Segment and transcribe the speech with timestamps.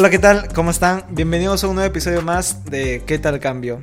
[0.00, 0.46] Hola, ¿qué tal?
[0.54, 1.06] ¿Cómo están?
[1.10, 3.82] Bienvenidos a un nuevo episodio más de ¿Qué tal cambio?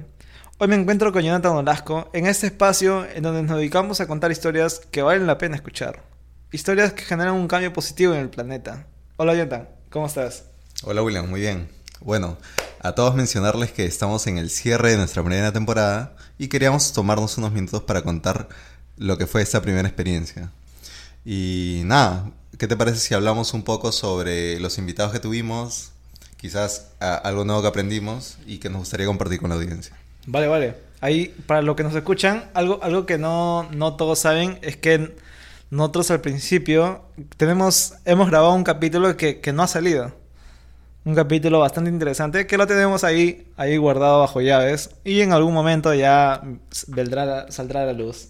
[0.60, 4.32] Hoy me encuentro con Jonathan Olasco en este espacio en donde nos dedicamos a contar
[4.32, 6.04] historias que valen la pena escuchar.
[6.54, 8.88] Historias que generan un cambio positivo en el planeta.
[9.18, 10.46] Hola, Jonathan, ¿cómo estás?
[10.86, 11.68] Hola, William, muy bien.
[12.00, 12.38] Bueno,
[12.80, 17.38] a todos mencionarles que estamos en el cierre de nuestra primera temporada y queríamos tomarnos
[17.38, 18.48] unos minutos para contar
[18.96, 20.50] lo que fue esta primera experiencia.
[21.26, 25.92] Y nada, ¿qué te parece si hablamos un poco sobre los invitados que tuvimos,
[26.46, 29.96] quizás algo nuevo que aprendimos y que nos gustaría compartir con la audiencia?
[30.28, 30.76] Vale, vale.
[31.02, 35.16] Ahí, para los que nos escuchan, algo, algo que no, no todos saben es que
[35.72, 37.02] nosotros al principio
[37.38, 40.14] tenemos, hemos grabado un capítulo que, que no ha salido
[41.04, 45.54] un capítulo bastante interesante que lo tenemos ahí, ahí guardado bajo llaves y en algún
[45.54, 46.42] momento ya
[46.88, 48.30] vendrá, saldrá a la luz.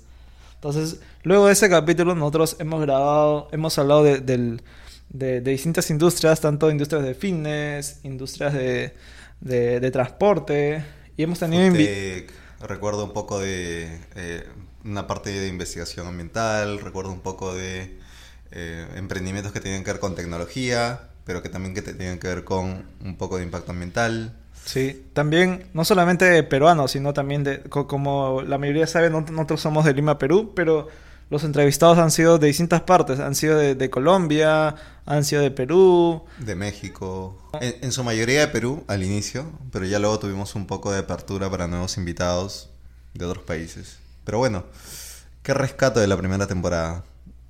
[0.55, 4.59] Entonces, luego de ese capítulo nosotros hemos grabado, hemos hablado de,
[5.17, 8.94] de, distintas industrias, tanto industrias de fitness, industrias de,
[9.39, 10.83] de transporte
[11.17, 11.75] y hemos tenido...
[12.61, 14.43] recuerdo un poco de eh,
[14.83, 17.97] una parte de investigación ambiental, recuerdo un poco de
[18.52, 22.43] eh, emprendimientos que tienen que ver con tecnología pero que también que tienen que ver
[22.43, 24.33] con un poco de impacto ambiental.
[24.63, 29.93] Sí, también no solamente peruanos, sino también de, como la mayoría sabe, nosotros somos de
[29.93, 30.88] Lima, Perú, pero
[31.29, 36.23] los entrevistados han sido de distintas partes, han sido de, Colombia, han sido de Perú.
[36.37, 37.37] De México.
[37.61, 41.49] En, su mayoría de Perú al inicio, pero ya luego tuvimos un poco de apertura
[41.49, 42.69] para nuevos invitados
[43.13, 43.97] de otros países.
[44.23, 44.65] Pero bueno,
[45.41, 47.03] ¿qué rescato de la primera temporada?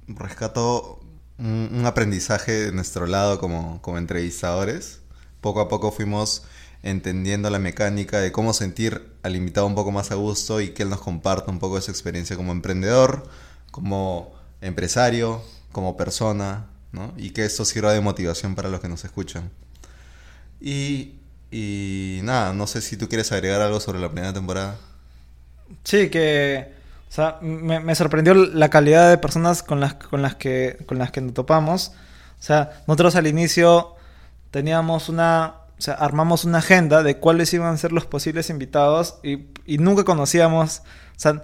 [0.08, 1.00] Rescato
[1.38, 5.00] un, aprendizaje de nuestro lado como, como entrevistadores.
[5.42, 6.44] Poco a poco fuimos
[6.82, 10.84] entendiendo la mecánica de cómo sentir al invitado un poco más a gusto y que
[10.84, 13.28] él nos comparta un poco de su experiencia como emprendedor,
[13.76, 14.32] como
[14.62, 15.42] empresario,
[15.74, 17.12] como persona, ¿no?
[17.18, 19.52] Y que esto sirva de motivación para los que nos escuchan.
[20.62, 21.16] Y,
[21.52, 24.78] y nada, no sé si tú quieres agregar algo sobre la primera temporada.
[25.84, 26.72] Sí, que
[27.10, 31.12] o sea, me, sorprendió la calidad de personas con las, con las, que, con las
[31.12, 31.92] que nos topamos.
[32.40, 33.96] O sea, nosotros al inicio
[34.52, 39.20] teníamos una, o sea, armamos una agenda de cuáles iban a ser los posibles invitados
[39.22, 41.44] y, y nunca conocíamos, o sea,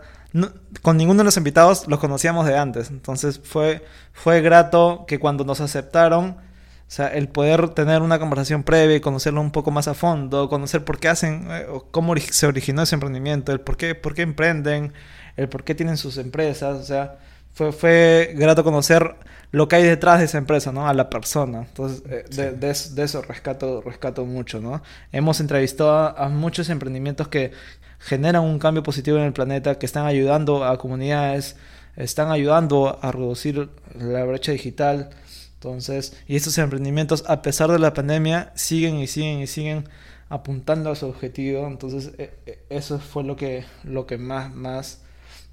[0.82, 2.90] con ninguno de los invitados los conocíamos de antes.
[2.90, 8.64] Entonces fue, fue grato que cuando nos aceptaron, o sea, el poder tener una conversación
[8.64, 12.16] previa y conocerlo un poco más a fondo, conocer por qué hacen, eh, o cómo
[12.18, 14.94] se originó ese emprendimiento, el por qué, por qué emprenden,
[15.38, 17.18] el por qué tienen sus empresas, o sea,
[17.54, 19.16] fue, fue grato conocer
[19.52, 20.88] lo que hay detrás de esa empresa, ¿no?
[20.88, 21.60] A la persona.
[21.68, 24.82] Entonces, eh, de, de, eso rescato, rescato mucho, ¿no?
[25.12, 27.52] Hemos entrevistado a, muchos emprendimientos que
[28.00, 31.58] generan un cambio positivo en el planeta, que están ayudando a comunidades,
[31.98, 33.70] están ayudando a reducir
[34.00, 35.10] la brecha digital.
[35.56, 39.84] Entonces, y estos emprendimientos, a pesar de la pandemia, siguen y siguen y siguen
[40.30, 41.68] apuntando a su objetivo.
[41.68, 45.02] Entonces, e, e, eso fue lo que, lo que más, más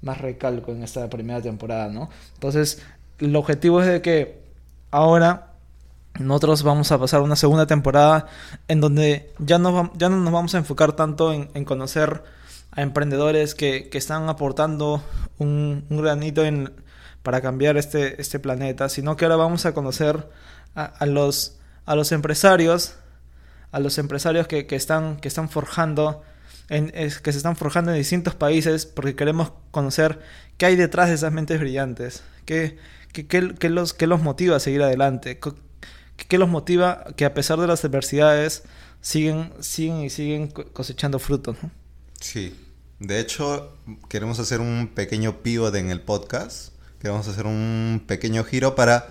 [0.01, 2.09] más recalco en esta primera temporada, ¿no?
[2.35, 2.81] Entonces,
[3.19, 4.41] el objetivo es de que
[4.91, 5.53] ahora
[6.19, 8.27] nosotros vamos a pasar una segunda temporada
[8.67, 12.23] en donde ya no, ya no nos vamos a enfocar tanto en, conocer
[12.71, 15.01] a emprendedores que, están aportando
[15.37, 16.73] un, granito en,
[17.23, 20.29] para cambiar este, este planeta, sino que ahora vamos a conocer
[20.75, 22.95] a, los, a los empresarios,
[23.71, 26.23] a los empresarios que, que, están, que están forjando
[26.69, 30.19] que se están forjando en distintos países porque queremos conocer
[30.57, 32.77] qué hay detrás de esas mentes brillantes, qué,
[33.11, 35.39] qué, los, qué los motiva a seguir adelante,
[36.27, 38.63] qué, los motiva que a pesar de las adversidades
[39.01, 41.57] siguen, siguen y siguen cosechando frutos.
[42.21, 42.55] Sí,
[42.99, 43.75] de hecho
[44.07, 49.07] queremos hacer un pequeño pivot en el podcast, queremos hacer un pequeño giro para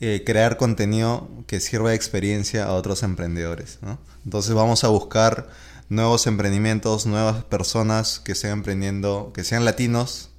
[0.00, 3.78] eh, crear contenido que sirva de experiencia a otros emprendedores.
[4.24, 5.48] Entonces vamos a buscar
[5.88, 10.30] nuevos emprendimientos, nuevas personas que estén emprendiendo, que sean latinos,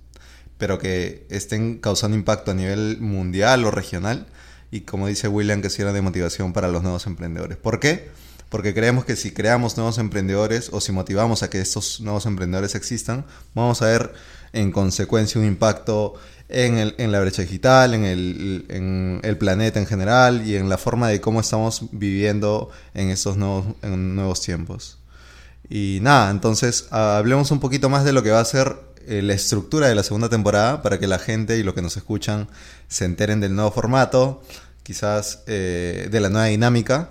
[0.57, 4.27] pero que estén causando impacto a nivel mundial o regional.
[4.71, 7.57] Y como dice William, que sirva de motivación para los nuevos emprendedores.
[7.57, 8.09] ¿Por qué?
[8.49, 12.75] Porque creemos que si creamos nuevos emprendedores o si motivamos a que estos nuevos emprendedores
[12.75, 14.13] existan, vamos a ver
[14.53, 16.15] en consecuencia un impacto
[16.49, 18.05] en, la brecha digital, en
[19.23, 24.41] el, planeta en general y en la forma de cómo estamos viviendo en estos nuevos
[24.41, 24.97] tiempos.
[25.69, 28.77] Y nada, entonces hablemos un poquito más de lo que va a ser
[29.07, 31.97] eh, la estructura de la segunda temporada para que la gente y los que nos
[31.97, 32.47] escuchan
[32.87, 34.41] se enteren del nuevo formato,
[34.83, 37.09] quizás eh, de la nueva dinámica.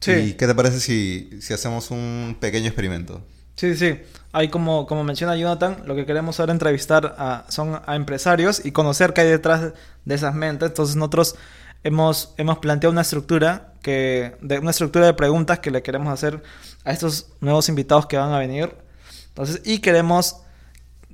[0.00, 0.12] Sí.
[0.12, 3.22] ¿Y qué te parece si, si hacemos un pequeño experimento?
[3.56, 3.98] Sí, sí,
[4.32, 8.70] Hay como, como menciona Jonathan, lo que queremos ahora entrevistar a, son a empresarios y
[8.70, 9.72] conocer qué hay detrás
[10.04, 10.68] de esas mentes.
[10.68, 11.36] Entonces nosotros
[11.82, 16.42] hemos, hemos planteado una estructura, que, de, una estructura de preguntas que le queremos hacer
[16.86, 18.74] a estos nuevos invitados que van a venir.
[19.28, 20.40] Entonces, y queremos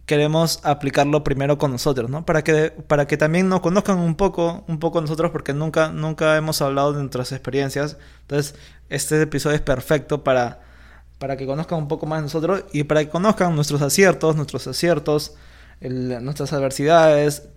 [0.07, 2.27] queremos aplicarlo primero con nosotros, ¿no?
[2.27, 6.37] Para que, para que también nos conozcan un poco, un poco nosotros, porque nunca, nunca
[6.37, 7.97] hemos hablado de nuestras experiencias.
[8.23, 8.55] Entonces,
[8.89, 10.61] este episodio es perfecto para,
[11.19, 14.67] para que conozcan un poco más de nosotros y para que conozcan nuestros aciertos, nuestros
[14.67, 15.35] aciertos,
[15.81, 17.49] nuestras adversidades,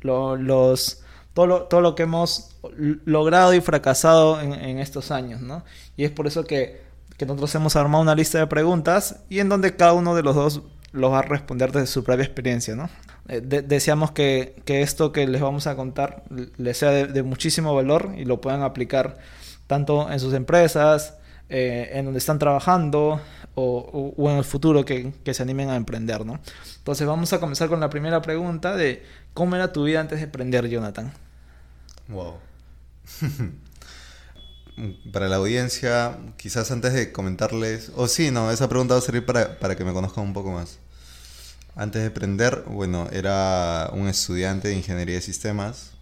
[0.00, 1.02] los,
[1.34, 2.56] todo, lo, todo lo que hemos
[3.04, 5.64] logrado y fracasado en, estos años, ¿no?
[5.96, 6.89] Y es por eso que,
[7.20, 10.34] que nosotros hemos armado una lista de preguntas y en donde cada uno de los
[10.34, 10.62] dos
[10.92, 12.88] lo va a responder desde su propia experiencia, ¿no?
[13.28, 16.22] Eh, deseamos que, esto que les vamos a contar
[16.56, 19.18] les sea de, muchísimo valor y lo puedan aplicar
[19.66, 21.18] tanto en sus empresas,
[21.50, 23.20] eh, en donde están trabajando
[23.54, 26.40] o, en el futuro que, se animen a emprender, ¿no?
[26.78, 29.02] Entonces vamos a comenzar con la primera pregunta de
[29.34, 31.12] ¿cómo era tu vida antes de emprender, Jonathan?
[32.08, 32.36] Wow.
[35.12, 39.26] para la audiencia, quizás antes de comentarles, o sí, no, esa pregunta va a servir
[39.26, 40.78] para, para que me conozcan un poco más.
[41.76, 45.92] Antes de aprender, bueno, era un estudiante de ingeniería de sistemas.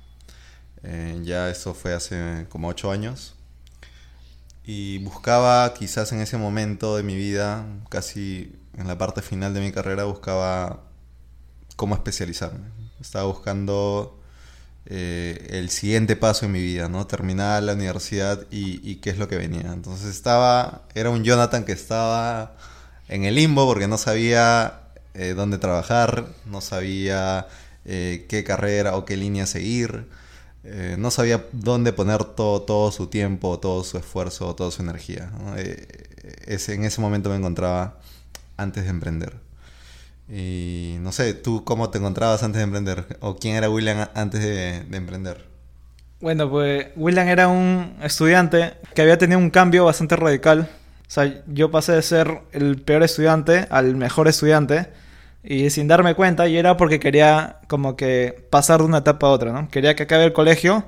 [0.82, 3.34] Eh, ya eso fue hace como ocho años.
[4.64, 9.60] Y buscaba, quizás en ese momento de mi vida, casi en la parte final de
[9.60, 10.82] mi carrera, buscaba
[11.76, 12.66] cómo especializarme.
[13.00, 14.17] Estaba buscando
[14.90, 17.06] eh, el siguiente paso en mi vida, ¿no?
[17.06, 19.70] Terminar la universidad y, qué es lo que venía.
[19.72, 22.56] Entonces estaba, era un Jonathan que estaba
[23.08, 24.80] en el limbo porque no sabía
[25.12, 27.48] eh, dónde trabajar, no sabía
[27.84, 30.06] eh, qué carrera o qué línea seguir,
[30.98, 35.30] no sabía dónde poner todo, todo su tiempo, todo su esfuerzo, toda su energía.
[35.56, 37.98] en ese momento me encontraba
[38.58, 39.47] antes de emprender.
[40.30, 43.16] Y no sé, ¿tú cómo te encontrabas antes de emprender?
[43.20, 45.46] ¿O quién era William antes de, emprender?
[46.20, 50.68] Bueno, pues William era un estudiante que había tenido un cambio bastante radical.
[51.06, 54.88] O sea, yo pasé de ser el peor estudiante al mejor estudiante
[55.42, 59.30] y sin darme cuenta y era porque quería como que pasar de una etapa a
[59.30, 59.70] otra, ¿no?
[59.70, 60.84] Quería que acabe el colegio,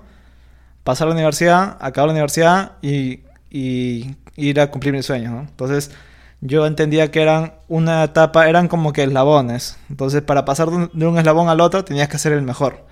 [0.85, 5.41] pasar a la universidad, acabar la universidad y, y ir a cumplir mis sueños, ¿no?
[5.41, 5.93] Entonces
[6.41, 9.77] yo entendía que eran una etapa, eran como que eslabones.
[9.91, 12.85] Entonces, para pasar de un, eslabón al otro, tenías que ser el mejor.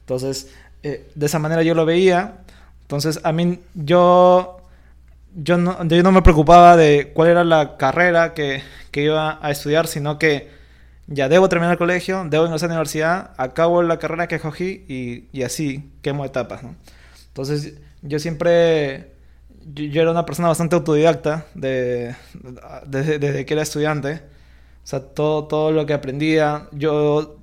[0.00, 0.50] Entonces,
[0.82, 2.38] eh, de esa manera yo lo veía.
[2.82, 4.58] Entonces, a mí, yo,
[5.36, 9.50] yo, no, yo no me preocupaba de cuál era la carrera que, que iba a
[9.50, 10.50] estudiar, sino que
[11.06, 14.84] ya debo terminar el colegio, debo ingresar a la universidad, acabo la carrera que escogí
[14.88, 16.64] y, y así quemo etapas.
[16.64, 16.74] ¿no?
[17.28, 19.09] Entonces, yo siempre
[19.64, 22.14] yo, era una persona bastante autodidacta de,
[22.86, 24.22] desde, que era estudiante.
[24.82, 26.68] O sea, todo, todo lo que aprendía.
[26.72, 27.38] Yo,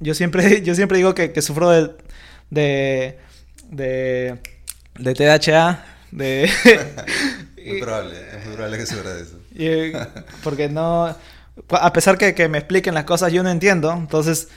[0.00, 1.94] yo, siempre, yo siempre digo que, sufro de,
[2.50, 3.18] de,
[3.70, 4.38] de,
[4.98, 5.84] de TDAH.
[6.10, 6.50] De
[7.66, 10.08] muy probable, es muy probable que sufra de eso.
[10.42, 11.14] porque no.
[11.68, 13.92] A pesar que, que me expliquen las cosas, yo no entiendo.
[13.92, 14.48] Entonces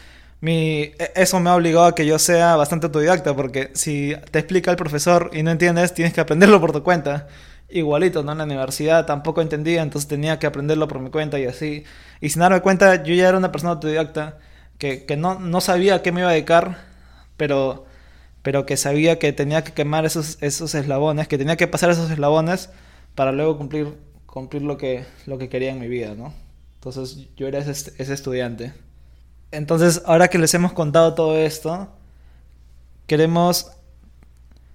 [0.54, 4.72] e, eso me ha obligado a que yo sea bastante autodidacta, porque si te explica
[4.72, 7.28] el profesor y no entiendes, tienes que aprenderlo por tu cuenta.
[7.70, 8.34] Igualito, ¿no?
[8.34, 11.84] En la universidad tampoco entendía, entonces tenía que aprenderlo por mi cuenta y así.
[12.22, 14.38] Y sin darme cuenta, yo ya era una persona autodidacta
[14.78, 16.80] que, que no, no sabía a qué me iba a dedicar,
[17.38, 17.86] pero,
[18.44, 22.12] pero que sabía que tenía que quemar esos, esos eslabones, que tenía que pasar esos
[22.12, 22.70] eslabones
[23.16, 23.94] para luego cumplir,
[24.26, 26.34] cumplir lo, que, lo que quería en mi vida, ¿no?
[26.76, 28.74] Entonces yo era ese, ese estudiante.
[29.52, 31.90] Entonces, ahora que les hemos contado todo esto,
[33.08, 33.72] queremos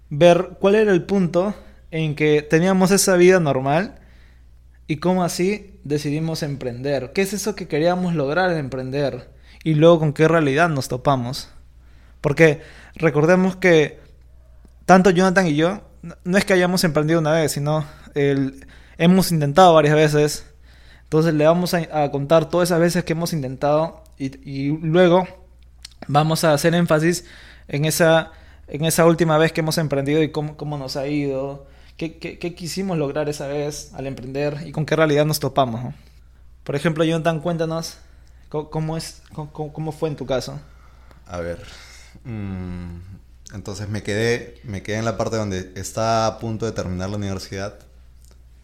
[0.09, 1.55] ver cuál era el punto
[1.91, 4.01] en que teníamos esa vida normal
[4.87, 7.13] y cómo así decidimos emprender.
[7.13, 9.31] ¿Qué es eso que queríamos lograr en emprender?
[9.63, 11.49] Y luego con qué realidad nos topamos.
[12.21, 12.63] Porque
[12.95, 14.01] recordemos que
[14.87, 15.83] tanto Jonathan y yo,
[16.25, 17.85] no es que hayamos emprendido una vez, sino
[18.99, 20.47] hemos intentado varias veces.
[21.05, 25.27] Entonces le vamos a contar todas esas veces que hemos intentado y, luego
[26.07, 27.25] vamos a hacer énfasis
[27.69, 28.33] en esa,
[28.69, 32.55] en esa última vez que hemos emprendido y cómo, cómo nos ha ido, qué, qué,
[32.55, 35.95] quisimos lograr esa vez al emprender y con qué realidad nos topamos.
[36.65, 37.97] Por ejemplo, Jonathan, cuéntanos
[38.49, 40.61] cómo, es, cómo, fue en tu caso.
[41.27, 41.63] A ver,
[42.25, 42.97] mm,
[43.55, 47.17] entonces me quedé, me quedé en la parte donde está a punto de terminar la
[47.17, 47.79] universidad.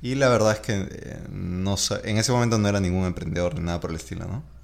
[0.02, 3.62] Y la verdad es que eh, no, en ese momento no era ningún emprendedor ni
[3.62, 4.55] nada por el estilo, ¿no?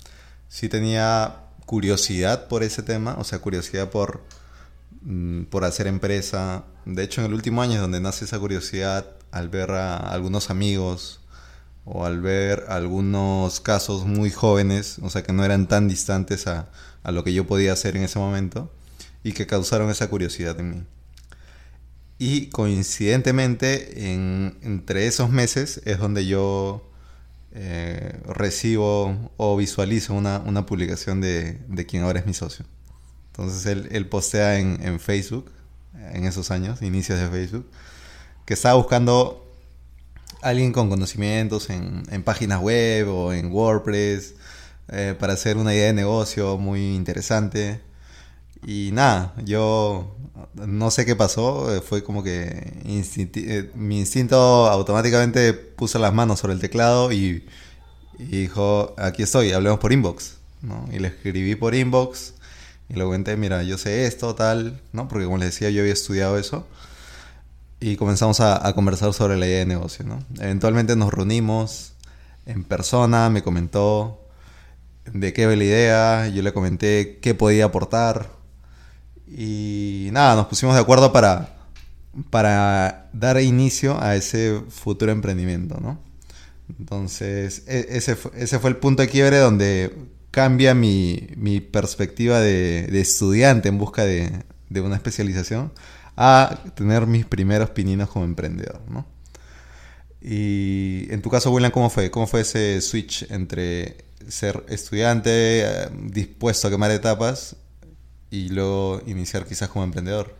[0.53, 4.23] Sí tenía curiosidad por ese tema, o sea, curiosidad por,
[5.01, 6.65] mm, por hacer empresa.
[6.85, 10.51] De hecho, en el último año es donde nace esa curiosidad al ver a algunos
[10.51, 11.21] amigos
[11.87, 16.69] o al ver algunos casos muy jóvenes, o sea, que no eran tan distantes a,
[17.03, 18.71] a lo que yo podía hacer en ese momento
[19.25, 20.85] y que causaron esa curiosidad en mí.
[22.19, 26.92] Y coincidentemente, en, entre esos meses es donde yo
[27.55, 32.65] eh, recibo o visualizo una, una publicación de, de, quien ahora es mi socio.
[33.29, 35.51] Entonces él, él postea en, en, Facebook,
[36.13, 37.67] en esos años, inicios de Facebook,
[38.47, 39.47] que estaba buscando
[40.43, 44.35] alguien con conocimientos en, en páginas web o en WordPress
[44.89, 47.81] eh, para hacer una idea de negocio muy interesante.
[48.65, 50.17] Y nada, yo
[50.55, 54.37] no sé qué pasó, eh, fue como que eh, mi instinto
[54.69, 57.47] automáticamente puso las manos sobre el teclado y,
[58.19, 60.37] dijo, aquí estoy, hablemos por inbox.
[60.63, 60.89] ¿no?
[60.93, 62.35] Y le escribí por inbox
[62.89, 65.09] y le comenté, mira, yo sé esto, tal, ¿no?
[65.09, 66.67] Porque como les decía, yo había estudiado eso.
[67.81, 70.23] Y comenzamos a, a conversar sobre la idea de negocio, ¿no?
[70.39, 71.95] Eventualmente nos reunimos
[72.47, 74.21] en persona, me comentó
[75.13, 78.42] de qué ve la idea, yo le comenté qué podía aportar.
[79.35, 81.57] Y nada, nos pusimos de acuerdo para,
[82.31, 85.99] para dar inicio a ese futuro emprendimiento, ¿no?
[86.79, 89.95] Entonces, e, ese, fue, ese fue el punto de quiebre donde
[90.31, 95.73] cambia mi, mi perspectiva de, de, estudiante en busca de, de, una especialización
[96.17, 99.07] a tener mis primeros pininos como emprendedor, ¿no?
[100.21, 102.11] Y en tu caso, William, ¿cómo fue?
[102.11, 103.97] ¿Cómo fue ese switch entre
[104.29, 107.57] ser estudiante, eh, dispuesto a quemar etapas
[108.33, 110.35] y luego iniciar quizás como emprendedor.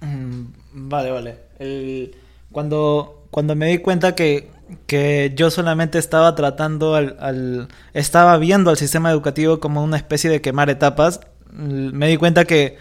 [0.00, 2.10] Mm, vale, vale.
[2.50, 4.50] cuando, cuando me di cuenta que,
[4.86, 10.40] que yo solamente estaba tratando al, estaba viendo al sistema educativo como una especie de
[10.40, 11.20] quemar etapas,
[11.52, 12.78] me di cuenta que,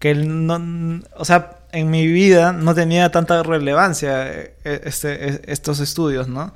[0.00, 6.26] que no, o sea, en mi vida no tenía tanta relevancia eh, este, estos estudios,
[6.26, 6.52] ¿no?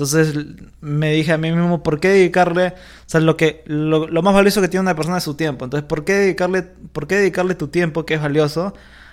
[0.00, 0.34] Entonces
[0.80, 2.72] me dije a mí mismo, ¿por qué dedicarle, o
[3.04, 5.66] sea, lo, que, lo, más valioso que tiene una persona es su tiempo?
[5.66, 8.72] Entonces, ¿por qué dedicarle, por qué dedicarle tu tiempo, que es valioso,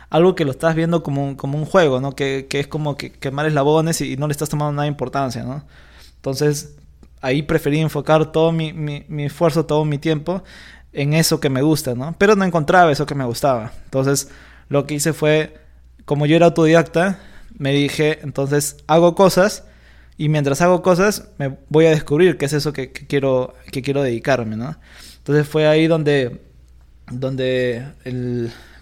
[0.10, 2.14] algo que lo estás viendo como un, como un juego, ¿no?
[2.16, 4.88] Que, que es como que quemar eslabones y, y no le estás tomando nada de
[4.88, 5.66] importancia, ¿no?
[6.16, 6.78] Entonces,
[7.20, 10.42] ahí preferí enfocar todo mi, mi, mi esfuerzo, todo mi tiempo
[10.94, 12.16] en eso que me gusta, ¿no?
[12.18, 13.74] Pero no encontraba eso que me gustaba.
[13.84, 14.30] Entonces,
[14.70, 15.58] lo que hice fue,
[16.06, 17.20] como yo era autodidacta,
[17.58, 19.66] me dije, entonces hago cosas
[20.18, 24.02] y mientras hago cosas, me voy a descubrir qué es eso que, quiero, que quiero
[24.02, 24.76] dedicarme, ¿no?
[25.18, 26.42] Entonces fue ahí donde,
[27.12, 27.86] donde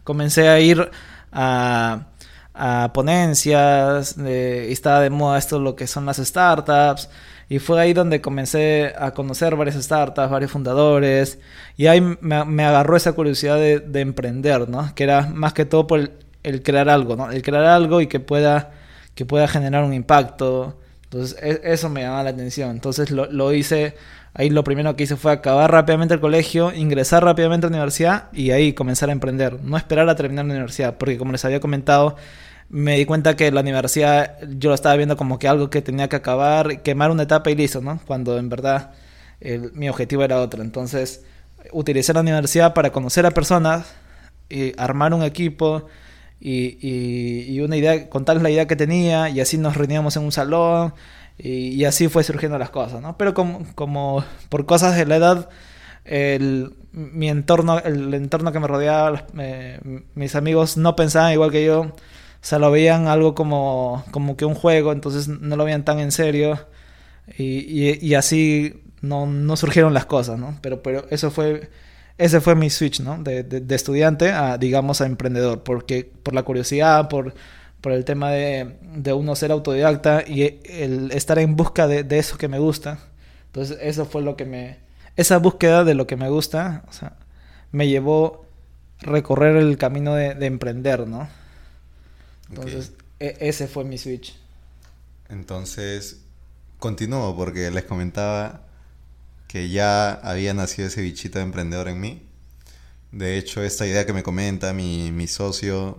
[0.03, 0.89] comencé a ir
[1.33, 2.07] a,
[2.53, 7.09] a ponencias, de, estaba de moda esto lo que son las startups,
[7.49, 11.39] y fue ahí donde comencé a conocer varias startups, varios fundadores,
[11.75, 14.95] y ahí me, agarró esa curiosidad de, de, emprender, ¿no?
[14.95, 16.11] Que era más que todo por el,
[16.43, 17.29] el, crear algo, ¿no?
[17.29, 18.71] El crear algo y que pueda,
[19.15, 20.77] que pueda generar un impacto,
[21.15, 22.71] entonces e, eso me llamaba la atención.
[22.71, 23.95] Entonces lo, hice,
[24.33, 28.25] ahí lo primero que hice fue acabar rápidamente el colegio, ingresar rápidamente a la universidad
[28.33, 29.61] y ahí comenzar a emprender.
[29.63, 32.15] No esperar a terminar la universidad, porque como les había comentado,
[32.69, 36.09] me di cuenta que la universidad yo lo estaba viendo como que algo que tenía
[36.09, 37.99] que acabar, quemar una etapa y listo, ¿no?
[38.05, 38.91] Cuando en verdad
[39.73, 40.61] mi objetivo era otro.
[40.63, 41.23] Entonces
[41.71, 43.85] utilicé la universidad para conocer a personas,
[44.49, 45.87] y armar un equipo
[46.39, 46.77] y,
[47.55, 50.93] y, una idea, contarles la idea que tenía y así nos reuníamos en un salón
[51.37, 53.17] y, así fue surgiendo las cosas, ¿no?
[53.17, 55.49] Pero como, por cosas de la edad,
[56.05, 59.25] el, mi entorno, el entorno que me rodeaba,
[60.13, 61.93] mis amigos no pensaban igual que yo, o
[62.41, 66.11] sea, lo veían algo como, como que un juego, entonces no lo veían tan en
[66.11, 66.59] serio
[67.37, 71.69] y, y así no, no surgieron las cosas, pero eso fue
[72.17, 73.21] ese fue mi switch, ¿no?
[73.21, 77.33] De, de, estudiante a, digamos, a emprendedor, porque por la curiosidad, por,
[77.81, 82.19] por el tema de, de uno ser autodidacta y el estar en busca de, de,
[82.19, 82.99] eso que me gusta.
[83.47, 84.79] Entonces, eso fue lo que me...
[85.17, 87.17] Esa búsqueda de lo que me gusta, o sea,
[87.71, 88.45] me llevó
[88.99, 91.27] recorrer el camino de, de emprender, ¿no?
[92.49, 93.27] Entonces, okay.
[93.29, 94.37] e ese fue mi switch.
[95.29, 96.21] Entonces,
[96.79, 98.64] continúo porque les comentaba
[99.55, 102.27] que ya había nacido ese bichito de emprendedor en mí.
[103.13, 105.97] De hecho, esta idea que me comenta mi, socio,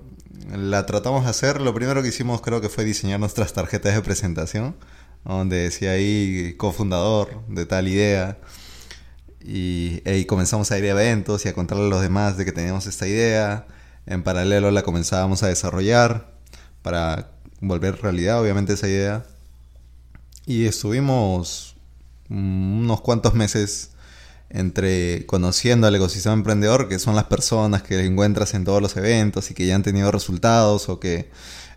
[0.55, 1.63] la tratamos de hacer.
[1.63, 4.77] Lo primero que hicimos creo que fue diseñar nuestras tarjetas de presentación,
[5.25, 8.37] donde decía ahí cofundador de tal idea.
[9.41, 12.53] Y, y comenzamos a ir a eventos y a contarle a los demás de que
[12.53, 13.67] teníamos esta idea.
[14.05, 16.31] En paralelo la comenzábamos a desarrollar
[16.83, 17.31] para
[17.63, 19.25] volver realidad, obviamente, esa idea.
[20.45, 21.76] Y estuvimos
[22.29, 23.91] unos cuantos meses
[24.49, 29.51] entre conociendo al ecosistema emprendedor, que son las personas que encuentras en todos los eventos
[29.51, 31.31] y que ya han tenido resultados o que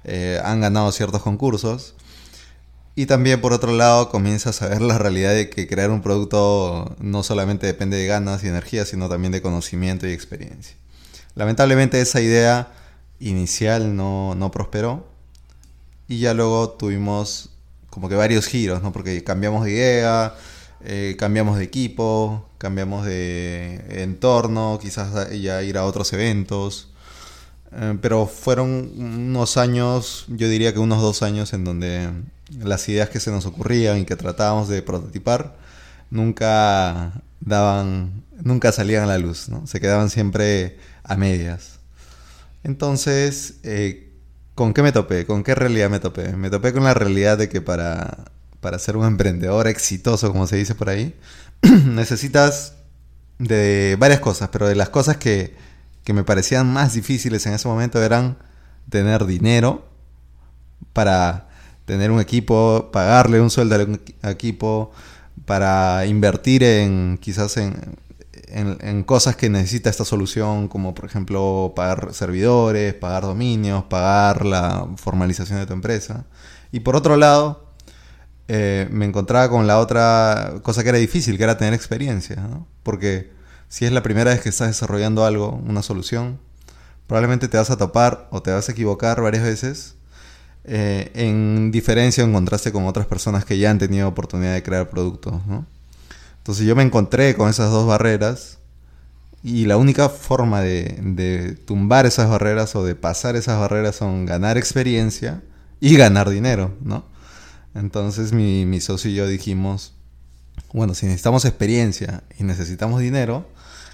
[0.04, 1.96] eh, han ganado ciertos concursos.
[2.96, 6.96] Y también por otro lado comienzas a ver la realidad de que crear un producto
[7.00, 10.76] no solamente depende de ganas y energía, sino también de conocimiento y experiencia.
[11.36, 12.74] Lamentablemente esa idea
[13.20, 15.08] inicial no, no prosperó.
[16.08, 17.52] Y ya luego tuvimos
[17.90, 18.92] como que varios giros, ¿no?
[18.92, 20.36] Porque cambiamos de idea,
[20.84, 26.90] eh, cambiamos de equipo, cambiamos de entorno, quizás ya ir a otros eventos.
[27.72, 32.10] Eh, pero fueron unos años, yo diría que unos dos años en donde
[32.58, 35.56] las ideas que se nos ocurrían y que tratábamos de prototipar
[36.10, 39.68] nunca daban, nunca salían a la luz, ¿no?
[39.68, 41.80] Se quedaban siempre a medias.
[42.64, 44.09] Entonces, eh,
[44.60, 45.26] ¿con qué me topé?
[45.26, 46.36] ¿Con qué realidad me topé?
[46.36, 48.26] Me topé con la realidad de que para,
[48.60, 51.16] para ser un emprendedor exitoso, como se dice por ahí,
[51.86, 52.74] necesitas
[53.38, 55.56] de varias cosas, pero de las cosas que,
[56.04, 58.38] que me parecían más difíciles en ese momento eran
[58.90, 59.88] tener dinero
[60.92, 61.48] para
[61.86, 64.92] tener un equipo, pagarle un sueldo al equipo,
[65.46, 67.96] para invertir en quizás en,
[68.52, 74.88] en, cosas que necesita esta solución, como por ejemplo pagar servidores, pagar dominios, pagar la
[74.98, 76.26] formalización de tu empresa.
[76.72, 77.70] Y por otro lado,
[78.48, 82.38] eh, me encontraba con la otra cosa que era difícil, que era tener experiencia.
[82.84, 83.32] Porque
[83.68, 86.40] si es la primera vez que estás desarrollando algo, una solución,
[87.08, 89.96] probablemente te vas a topar o te vas a equivocar varias veces
[90.66, 94.64] eh, en diferencia o en contraste con otras personas que ya han tenido oportunidad de
[94.64, 95.36] crear productos.
[96.50, 98.58] Entonces yo me encontré con esas dos barreras
[99.44, 104.58] y la única forma de, tumbar esas barreras o de pasar esas barreras son ganar
[104.58, 105.44] experiencia
[105.80, 107.06] y ganar dinero, ¿no?
[107.76, 109.94] Entonces mi, socio y yo dijimos,
[110.74, 113.48] bueno, si necesitamos experiencia y necesitamos dinero,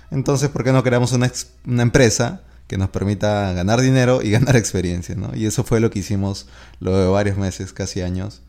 [0.10, 1.30] entonces ¿por qué no creamos una,
[1.68, 5.36] una empresa que nos permita ganar dinero y ganar experiencia, ¿no?
[5.36, 6.48] Y eso fue lo que hicimos
[6.80, 8.44] luego de varios meses, casi años.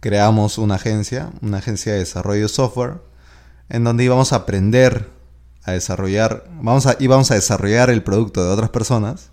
[0.00, 3.09] Creamos una agencia, una agencia de desarrollo de software,
[3.70, 5.08] en donde íbamos a aprender
[5.64, 9.30] a desarrollar, vamos a, íbamos a desarrollar el producto de otras personas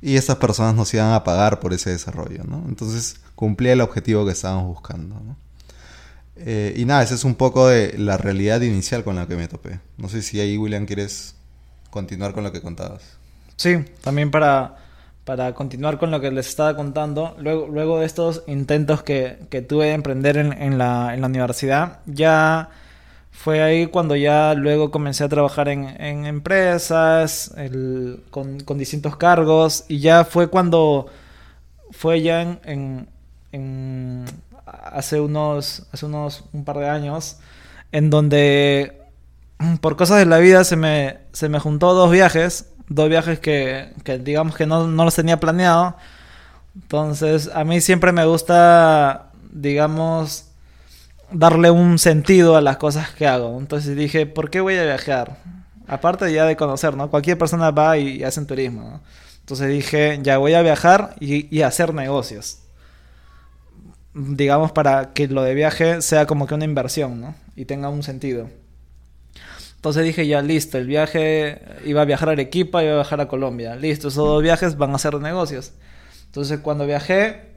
[0.00, 2.64] y estas personas nos iban a pagar por ese desarrollo, ¿no?
[2.68, 5.36] Entonces cumplía el objetivo que estábamos buscando, ¿no?
[6.36, 9.48] Eh, y nada, esa es un poco de la realidad inicial con la que me
[9.48, 9.80] topé.
[9.96, 11.36] No sé si ahí, William, quieres
[11.90, 13.02] continuar con lo que contabas.
[13.56, 14.76] Sí, también para,
[15.24, 19.62] para continuar con lo que les estaba contando, luego, luego de estos intentos que, que
[19.62, 22.70] tuve de emprender en, la, en la universidad, ya
[23.34, 27.54] fue ahí cuando ya luego comencé a trabajar en, en empresas,
[28.30, 31.06] con, distintos cargos, y ya fue cuando
[31.90, 33.08] fue ya en, en,
[33.52, 34.24] en,
[34.66, 37.38] hace unos hace unos un par de años
[37.92, 39.02] en donde
[39.80, 43.92] por cosas de la vida se me se me juntó dos viajes dos viajes que,
[44.04, 45.96] que digamos que no, no, los tenía planeado.
[46.74, 50.43] Entonces, a mí siempre me gusta, digamos,
[51.34, 53.58] darle un sentido a las cosas que hago.
[53.58, 55.38] Entonces dije, ¿por qué voy a viajar?
[55.86, 57.10] Aparte ya de conocer, ¿no?
[57.10, 59.00] Cualquier persona va y, hace turismo, ¿no?
[59.40, 62.60] Entonces dije, ya voy a viajar y, y hacer negocios.
[64.14, 67.34] Digamos, para que lo de viaje sea como que una inversión, ¿no?
[67.56, 68.48] Y tenga un sentido.
[69.76, 73.28] Entonces dije, ya listo, el viaje iba a viajar a Arequipa, iba a viajar a
[73.28, 73.76] Colombia.
[73.76, 75.72] Listo, esos dos viajes van a ser negocios.
[76.26, 77.53] Entonces cuando viajé,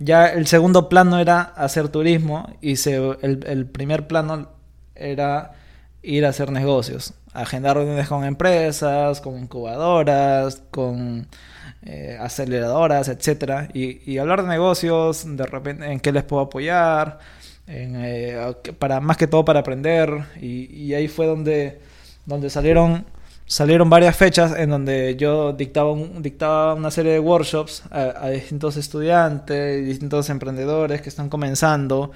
[0.00, 4.48] ya el segundo plano era hacer turismo y se, el, primer plano
[4.96, 5.52] era
[6.02, 7.14] ir a hacer negocios.
[7.32, 11.28] Agendar reuniones con empresas, con incubadoras, con
[11.82, 13.70] eh, aceleradoras, etc.
[13.72, 17.20] Y, y hablar de negocios, de repente en qué les puedo apoyar
[17.72, 20.10] eh, para, más que todo para aprender.
[20.40, 21.80] Y, ahí fue donde,
[22.26, 23.06] donde salieron,
[23.50, 29.84] salieron varias fechas en donde yo dictaba, dictaba una serie de workshops a, distintos estudiantes,
[29.84, 32.12] distintos emprendedores que están comenzando.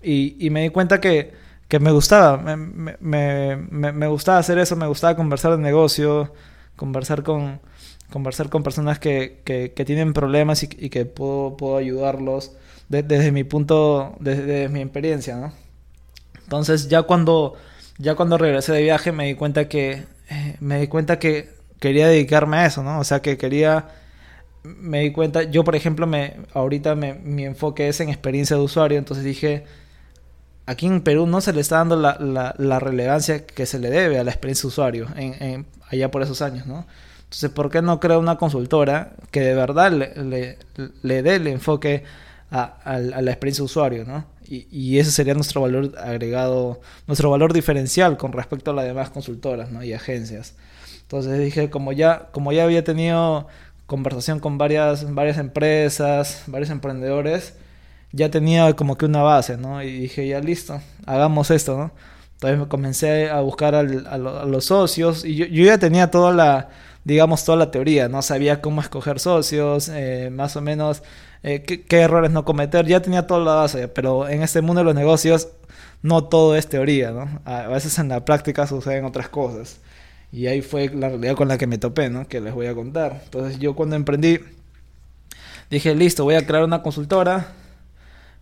[0.00, 1.32] Y, me di cuenta que,
[1.66, 2.56] que me gustaba, me,
[3.00, 6.32] me, me, gustaba hacer eso, me gustaba conversar de negocio,
[6.76, 7.60] conversar con,
[8.12, 12.52] conversar con personas que, que, que tienen problemas y, y que puedo, puedo ayudarlos
[12.88, 15.52] desde mi punto, desde, mi experiencia, ¿no?
[16.44, 17.54] Entonces ya cuando,
[17.98, 22.08] ya cuando regresé de viaje me di cuenta que, eh, me di cuenta que quería
[22.08, 22.98] dedicarme a eso, ¿no?
[22.98, 23.88] O sea, que quería,
[24.62, 28.62] me di cuenta, yo por ejemplo, me, ahorita me, mi enfoque es en experiencia de
[28.62, 29.64] usuario, entonces dije,
[30.66, 34.18] aquí en Perú no se le está dando la, la, relevancia que se le debe
[34.18, 35.06] a la experiencia de usuario,
[35.90, 36.86] allá por esos años, ¿no?
[37.24, 40.58] Entonces, ¿por qué no creo una consultora que de verdad le, le,
[41.02, 42.04] le dé el enfoque
[42.50, 44.24] a, la experiencia de usuario, ¿no?
[44.50, 49.70] Y, ese sería nuestro valor agregado, nuestro valor diferencial con respecto a las demás consultoras,
[49.70, 49.84] ¿no?
[49.84, 50.54] Y agencias.
[51.02, 53.46] Entonces dije, como ya, como ya había tenido
[53.86, 57.54] conversación con varias, varias empresas, varios emprendedores,
[58.12, 59.82] ya tenía como que una base, ¿no?
[59.82, 61.92] Y dije, ya listo, hagamos esto, ¿no?
[62.34, 66.70] Entonces me comencé a buscar a, los socios y yo, yo, ya tenía toda la,
[67.04, 68.22] digamos, toda la teoría, ¿no?
[68.22, 71.02] Sabía cómo escoger socios, eh, más o menos
[71.42, 74.84] eh, qué, errores no cometer, ya tenía toda la base, pero en este mundo de
[74.84, 75.48] los negocios
[76.02, 77.40] no todo es teoría, ¿no?
[77.44, 79.80] A veces en la práctica suceden otras cosas.
[80.32, 82.28] Y ahí fue la realidad con la que me topé, ¿no?
[82.28, 83.22] Que les voy a contar.
[83.24, 84.40] Entonces yo cuando emprendí,
[85.70, 87.52] dije, listo, voy a crear una consultora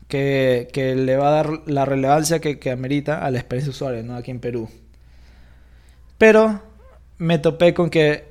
[0.09, 4.03] que, que le va a dar la relevancia que, que amerita a la experiencia usuaria,
[4.03, 4.17] ¿no?
[4.17, 4.69] Aquí en Perú.
[6.19, 6.63] Pero
[7.19, 8.25] me topé con que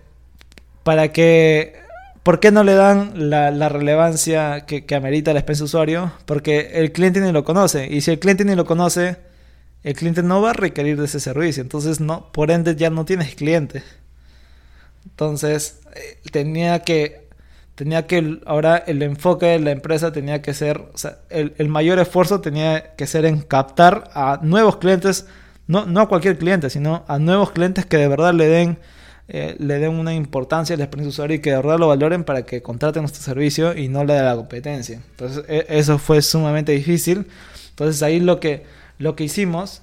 [0.84, 1.85] para que...
[2.26, 6.12] ¿Por qué no le dan la, relevancia que, amerita la experiencia usuario?
[6.26, 7.86] Porque el cliente ni lo conoce.
[7.86, 9.18] Y si el cliente ni lo conoce,
[9.84, 11.62] el cliente no va a requerir de ese servicio.
[11.62, 13.84] Entonces, no, por ende, ya no tienes cliente.
[15.06, 17.30] Entonces, eh, tenía que.
[17.76, 18.40] Tenía que.
[18.48, 20.80] Ahora el enfoque de la empresa tenía que ser.
[20.96, 25.28] O sea, el, el mayor esfuerzo tenía que ser en captar a nuevos clientes
[25.68, 28.78] no, no a cualquier cliente, sino a nuevos clientes que de verdad le den,
[29.28, 32.24] eh, le den una importancia a la experiencia usuario y que de verdad lo valoren
[32.24, 35.02] para que contraten nuestro servicio y no le de la competencia.
[35.12, 37.28] Entonces e, eso fue sumamente difícil.
[37.70, 38.66] Entonces ahí lo que,
[39.00, 39.82] lo que hicimos,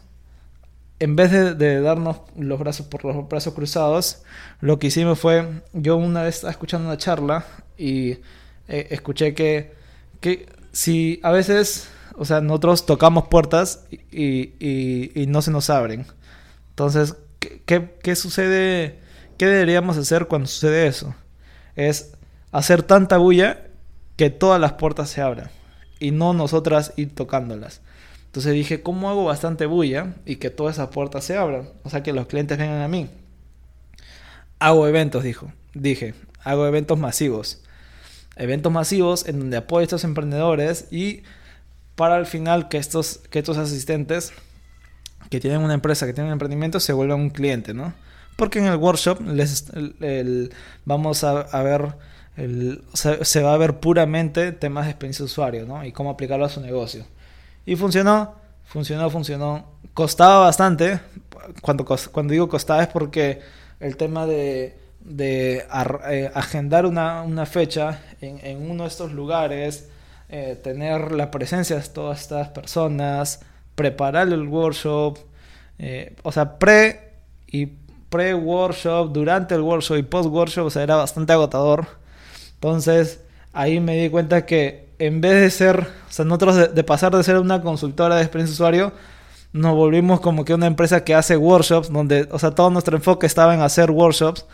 [0.99, 4.23] en vez de, de darnos los brazos por los brazos cruzados,
[4.61, 7.45] lo que hicimos fue, yo una vez estaba escuchando una charla
[7.77, 8.13] y
[8.69, 9.73] eh, escuché que,
[10.21, 15.71] que si a veces o sea, nosotros tocamos puertas y, y, y no se nos
[15.71, 16.07] abren.
[16.71, 19.02] Entonces, ¿qué, ¿qué, qué, sucede?
[19.37, 21.15] ¿Qué deberíamos hacer cuando sucede eso?
[21.77, 22.13] Es
[22.51, 23.67] hacer tanta bulla
[24.17, 25.51] que todas las puertas se abran
[25.99, 27.81] y no nosotras ir tocándolas.
[28.27, 31.69] Entonces dije, ¿cómo hago bastante bulla y que todas esas puertas se abran?
[31.83, 33.09] O sea, que los clientes vengan a mí.
[34.59, 35.53] Hago eventos, dijo.
[35.75, 37.63] Dije, hago eventos masivos.
[38.37, 41.23] Eventos masivos en donde apoyo a estos emprendedores y
[41.95, 44.33] para al final que estos, que estos asistentes
[45.29, 47.95] que tienen una empresa, que tienen un emprendimiento, se vuelvan un cliente, ¿no?
[48.37, 49.67] Porque en el workshop les,
[50.01, 50.53] el,
[50.85, 51.95] vamos a, ver,
[52.37, 55.85] el, se, va a ver puramente temas de experiencia de usuario, ¿no?
[55.85, 57.05] Y cómo aplicarlo a su negocio.
[57.67, 59.67] Y funcionó, funcionó, funcionó.
[59.95, 61.01] Costaba bastante.
[61.61, 63.41] Cuando, cuando digo costaba es porque
[63.81, 65.67] el tema de, de
[66.09, 69.89] eh, agendar una, una fecha en, en uno de estos lugares,
[70.29, 73.41] eh, tener la presencia de todas estas personas,
[73.75, 75.19] preparar el workshop,
[75.79, 77.13] eh, o sea, pre
[77.47, 77.67] y
[78.13, 81.87] pre-workshop, durante el workshop y post-workshop, o sea, era bastante agotador.
[82.55, 83.21] Entonces,
[83.53, 87.17] ahí me di cuenta que en vez de ser, o sea, nosotros de, de pasar
[87.17, 88.93] de ser una consultora de experiencia de usuario,
[89.53, 93.27] nos volvimos como que una empresa que hace workshops, donde, o sea, todo nuestro enfoque
[93.27, 94.47] estaba en hacer workshops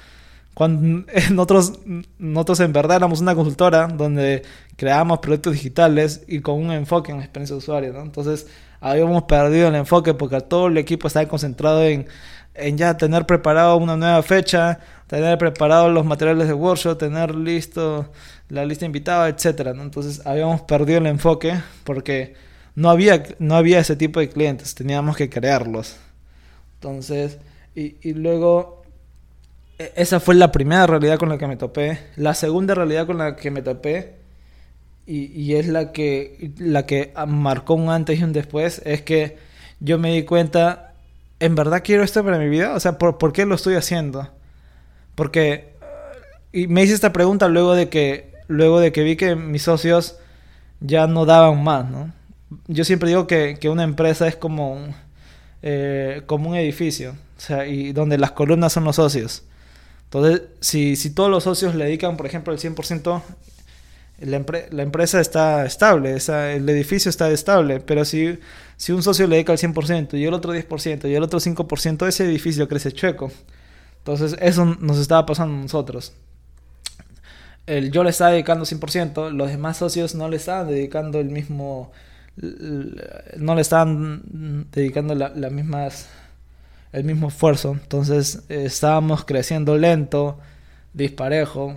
[0.58, 1.78] cuando nosotros,
[2.18, 4.42] nosotros en verdad éramos una consultora donde
[4.74, 8.00] creábamos proyectos digitales y con un enfoque en experiencia de usuario, ¿no?
[8.00, 8.48] Entonces
[8.80, 12.08] habíamos perdido el enfoque porque todo el equipo estaba concentrado en,
[12.58, 18.10] en ya tener preparado una nueva fecha, tener preparados los materiales de workshop, tener listo
[18.48, 19.82] la lista invitada, etcétera, ¿no?
[19.82, 22.34] Entonces habíamos perdido el enfoque porque
[22.74, 25.96] no había, no había ese tipo de clientes, teníamos que crearlos.
[26.74, 27.38] Entonces,
[27.74, 28.78] y, y luego
[29.78, 31.98] esa fue la primera realidad con la que me topé.
[32.16, 34.16] La segunda realidad con la que me topé,
[35.06, 39.38] y, y, es la que, la que marcó un antes y un después, es que
[39.80, 40.87] yo me di cuenta,
[41.40, 42.74] ¿en verdad quiero esto para mi vida?
[42.74, 44.28] O sea, ¿por, ¿por qué lo estoy haciendo?
[45.14, 45.74] Porque,
[46.52, 50.16] y me hice esta pregunta luego de que, luego de que vi que mis socios
[50.80, 52.12] ya no daban más, ¿no?
[52.66, 54.94] Yo siempre digo que, que una empresa es como un,
[55.62, 59.44] eh, como un edificio, o sea, y donde las columnas son los socios.
[60.04, 63.22] Entonces, si, si todos los socios le dedican, por ejemplo, el 100%,
[64.20, 68.38] la, empre la empresa está estable, el edificio está estable, pero si,
[68.76, 72.06] si un socio le dedica el 100% y el otro 10% y el otro 5%,
[72.06, 73.30] ese edificio crece chueco.
[73.98, 76.12] Entonces, eso nos estaba pasando a nosotros.
[77.90, 81.92] Yo le estaba dedicando 100%, los demás socios no le estaban dedicando el mismo,
[83.36, 86.08] no le estaban dedicando las la mismas
[86.92, 87.72] el mismo esfuerzo.
[87.72, 90.38] Entonces estábamos creciendo lento,
[90.94, 91.76] disparejo.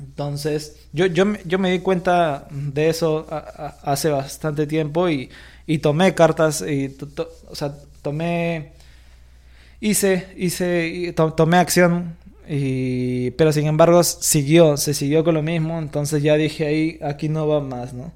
[0.00, 3.26] Entonces yo, yo, yo me di cuenta de eso
[3.82, 5.30] hace bastante tiempo y,
[5.66, 6.96] y tomé cartas, y
[7.48, 8.72] o sea, tomé,
[9.80, 12.16] hice, hice, to, tomé acción,
[12.48, 17.28] y, pero sin embargo siguió, se siguió con lo mismo, entonces ya dije ahí, aquí
[17.28, 18.12] no va más, ¿no?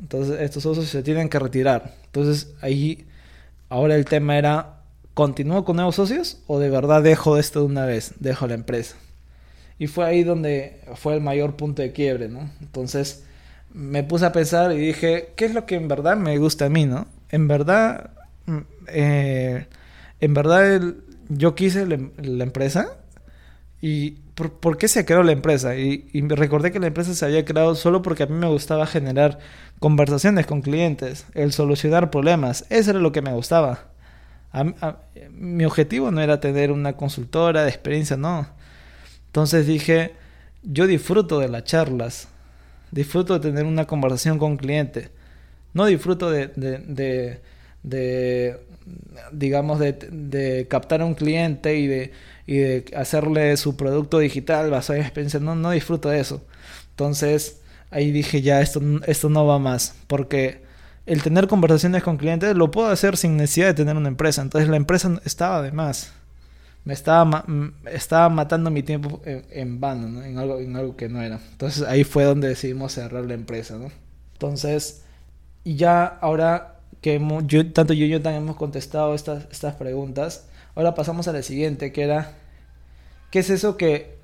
[0.00, 1.94] Entonces estos osos se tienen que retirar.
[2.06, 3.06] Entonces ahí,
[3.68, 4.78] ahora el tema era
[5.18, 8.94] ¿continúo con nuevos socios o de verdad dejo esto de una vez, dejo la empresa?
[9.78, 12.50] Y fue ahí donde fue el mayor punto de quiebre, ¿no?
[12.60, 13.24] Entonces
[13.72, 16.68] me puse a pensar y dije, ¿qué es lo que en verdad me gusta a
[16.68, 17.06] mí, ¿no?
[17.30, 18.10] En verdad,
[18.88, 19.66] eh,
[20.20, 20.82] en verdad
[21.28, 22.98] yo quise la, la, empresa
[23.80, 25.76] ¿Y por, qué se creó la empresa?
[25.76, 28.86] Y, y recordé que la empresa se había creado solo porque a mí me gustaba
[28.86, 29.38] generar
[29.78, 32.66] conversaciones con clientes, el solucionar problemas.
[32.70, 33.86] Eso era lo que me gustaba.
[35.30, 38.48] mi objetivo no era tener una consultora de experiencia, no.
[39.28, 40.14] Entonces dije,
[40.62, 42.28] yo disfruto de las charlas,
[42.90, 45.10] disfruto de tener una conversación con cliente,
[45.74, 47.40] no disfruto de, de,
[47.82, 48.58] de,
[49.32, 52.12] digamos, de, captar a un cliente y de,
[52.46, 56.42] y de hacerle su producto digital basado en experiencia, no, no disfruto de eso.
[56.90, 57.60] Entonces,
[57.90, 60.62] ahí dije ya, esto, esto no va más, porque
[61.06, 64.68] el tener conversaciones con clientes lo puedo hacer sin necesidad de tener una empresa, entonces
[64.68, 66.12] la empresa estaba de más.
[66.88, 67.44] Me estaba,
[67.92, 71.38] estaba matando mi tiempo en, vano, en, algo, en algo que no era.
[71.52, 73.76] Entonces ahí fue donde decidimos cerrar la empresa.
[73.76, 73.90] ¿no?
[74.32, 75.02] Entonces,
[75.66, 80.94] ya ahora que yo, tanto yo y yo también hemos contestado estas, estas preguntas, ahora
[80.94, 82.32] pasamos a la siguiente, que era,
[83.30, 84.16] ¿qué es eso que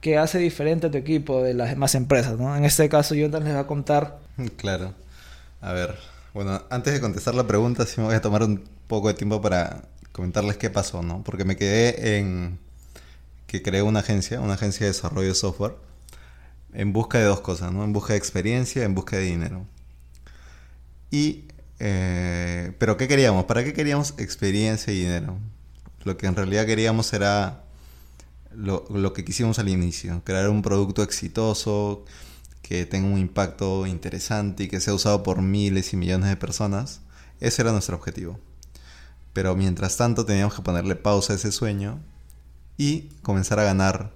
[0.00, 2.56] que hace diferente a tu equipo de las demás empresas, ¿no?
[2.56, 4.18] En este caso, Jonathan les va a contar.
[4.56, 4.94] Claro.
[5.60, 5.94] A ver,
[6.32, 9.42] bueno, antes de contestar la pregunta, sí me voy a tomar un poco de tiempo
[9.42, 9.82] para
[10.18, 11.22] comentarles qué pasó, ¿no?
[11.22, 12.58] Porque me quedé en
[13.46, 15.76] que creé una agencia, una agencia de desarrollo de software,
[16.72, 17.84] en busca de dos cosas, ¿no?
[17.84, 19.64] En busca de experiencia, en busca de dinero.
[21.12, 21.44] Y,
[21.78, 23.44] eh, pero ¿qué queríamos?
[23.44, 25.38] ¿Para qué queríamos experiencia y dinero?
[26.02, 27.62] Lo que en realidad queríamos era
[28.52, 32.04] lo, que quisimos al inicio, crear un producto exitoso,
[32.60, 37.02] que tenga un impacto interesante y que sea usado por miles y millones de personas.
[37.38, 38.40] Ese era nuestro objetivo.
[39.32, 42.00] Pero mientras tanto teníamos que ponerle pausa a ese sueño
[42.76, 44.12] y comenzar a ganar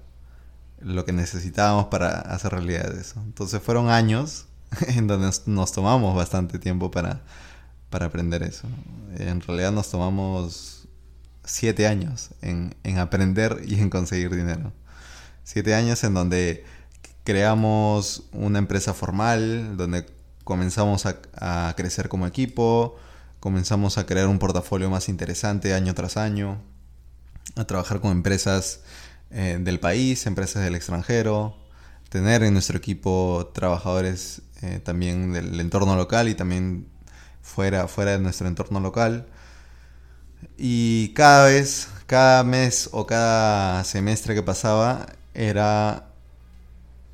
[0.81, 3.21] lo que necesitábamos para hacer realidad eso.
[3.25, 4.47] Entonces fueron años
[4.89, 7.21] en donde nos, tomamos bastante tiempo para,
[7.91, 8.67] para aprender eso.
[9.17, 10.83] En realidad nos tomamos
[11.45, 14.73] siete años en, aprender y en conseguir dinero.
[15.45, 16.65] Siete años en donde
[17.25, 20.07] creamos una empresa formal, donde
[20.45, 22.97] comenzamos a, crecer como equipo,
[23.43, 26.63] comenzamos a crear un portafolio más interesante año tras año,
[27.57, 28.83] a trabajar con empresas
[29.33, 31.57] eh, del país, empresas del extranjero,
[32.09, 36.87] tener en nuestro equipo trabajadores eh, también del entorno local y también
[37.43, 39.27] fuera, fuera de nuestro entorno local.
[40.57, 46.11] Y cada vez, cada mes o cada semestre que pasaba, era.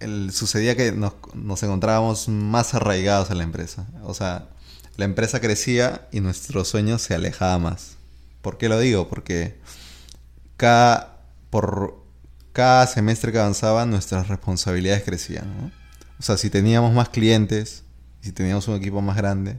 [0.00, 3.86] El, sucedía que nos, nos encontrábamos más arraigados a la empresa.
[4.04, 4.48] O sea,
[4.98, 7.96] la empresa crecía y nuestro sueño se alejaba más.
[8.42, 9.08] ¿Por qué lo digo?
[9.08, 9.56] Porque
[10.56, 12.02] cada, por
[12.52, 15.72] cada semestre que avanzaba nuestras responsabilidades crecían.
[16.18, 17.84] O sea, si teníamos más clientes,
[18.22, 19.56] si teníamos un equipo más grande,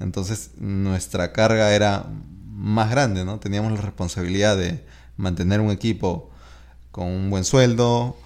[0.00, 2.06] entonces nuestra carga era
[2.50, 3.38] más grande, ¿no?
[3.38, 4.84] Teníamos la responsabilidad de
[5.16, 6.32] mantener un equipo
[6.90, 8.16] con un buen sueldo,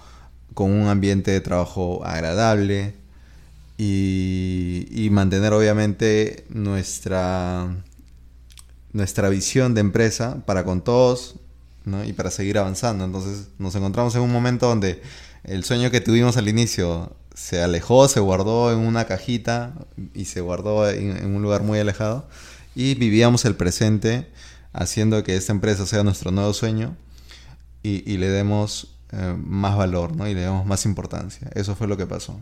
[0.55, 2.95] con un ambiente de trabajo agradable
[3.81, 7.77] y, mantener obviamente nuestra,
[8.91, 11.35] nuestra visión de empresa para con todos
[12.05, 13.05] y para seguir avanzando.
[13.05, 15.01] Entonces nos encontramos en un momento donde
[15.45, 19.73] el sueño que tuvimos al inicio se alejó, se guardó en una cajita
[20.13, 22.27] y se guardó en un lugar muy alejado
[22.75, 24.29] y vivíamos el presente
[24.73, 26.97] haciendo que esta empresa sea nuestro nuevo sueño
[27.81, 30.27] y, le demos eh, más valor ¿no?
[30.27, 31.49] y le demos más importancia.
[31.55, 32.37] Eso fue lo que pasó.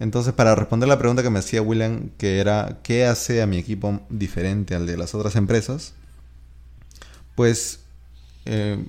[0.00, 3.58] Entonces, para responder la pregunta que me hacía William, que era, ¿qué hace a mi
[3.58, 5.94] equipo diferente al de las otras empresas?
[7.34, 7.80] Pues
[8.46, 8.84] eh,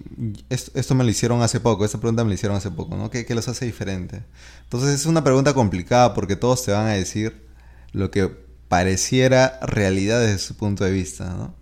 [0.50, 3.10] esto, me lo hicieron hace poco, esta pregunta me la hicieron hace poco, ¿no?
[3.10, 4.24] ¿Qué, ¿Qué, los hace diferente?
[4.63, 7.46] Entonces es una pregunta complicada porque todos te van a decir
[7.94, 8.30] lo que
[8.68, 11.54] pareciera realidad desde su punto de vista, ¿no?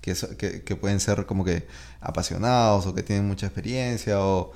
[0.00, 1.66] Que, pueden ser como que
[2.00, 4.52] apasionados o que tienen mucha experiencia o,